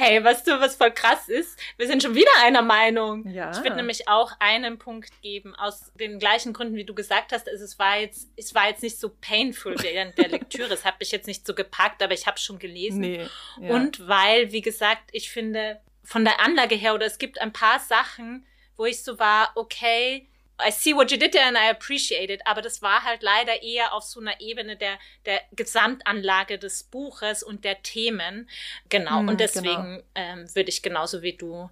[0.02, 1.60] Hey, weißt du, was voll krass ist?
[1.76, 3.28] Wir sind schon wieder einer Meinung.
[3.28, 3.52] Ja.
[3.52, 7.50] Ich würde nämlich auch einen Punkt geben, aus den gleichen Gründen, wie du gesagt hast.
[7.50, 10.74] Also es war jetzt, es war jetzt nicht so painful während der Lektüre.
[10.74, 13.02] es hat mich jetzt nicht so gepackt, aber ich habe schon gelesen.
[13.02, 13.28] Nee,
[13.60, 13.72] ja.
[13.72, 17.80] Und weil, wie gesagt, ich finde, von der Anlage her, oder es gibt ein paar
[17.80, 18.46] Sachen,
[18.78, 20.30] wo ich so war, okay,
[20.66, 22.42] I see what you did there and I appreciate it.
[22.46, 27.44] Aber das war halt leider eher auf so einer Ebene der, der Gesamtanlage des Buches
[27.44, 28.50] und der Themen.
[28.90, 29.24] Genau.
[29.24, 30.04] Mm, und deswegen genau.
[30.16, 31.70] ähm, würde ich genauso wie du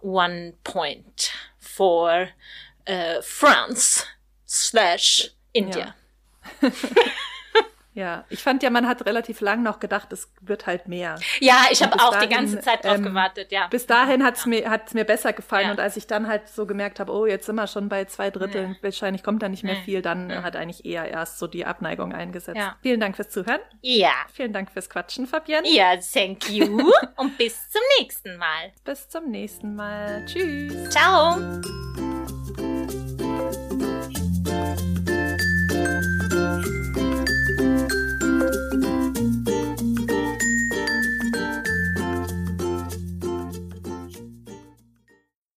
[0.00, 2.28] one point for
[2.88, 4.04] uh, France
[4.46, 5.94] slash India.
[6.60, 6.70] Ja.
[7.94, 11.16] Ja, ich fand ja, man hat relativ lang noch gedacht, es wird halt mehr.
[11.38, 13.68] Ja, ich habe auch dahin, die ganze Zeit drauf ähm, gewartet, ja.
[13.68, 14.48] Bis dahin hat's ja.
[14.48, 15.70] mir hat's mir besser gefallen ja.
[15.70, 18.30] und als ich dann halt so gemerkt habe, oh, jetzt sind wir schon bei zwei
[18.30, 18.76] Dritteln, ja.
[18.82, 22.58] wahrscheinlich kommt da nicht mehr viel, dann hat eigentlich eher erst so die Abneigung eingesetzt.
[22.58, 22.76] Ja.
[22.82, 23.60] Vielen Dank fürs Zuhören.
[23.80, 24.12] Ja.
[24.32, 25.68] Vielen Dank fürs Quatschen, Fabienne.
[25.68, 28.72] Ja, thank you und bis zum nächsten Mal.
[28.84, 30.24] Bis zum nächsten Mal.
[30.26, 30.90] Tschüss.
[30.90, 31.38] Ciao.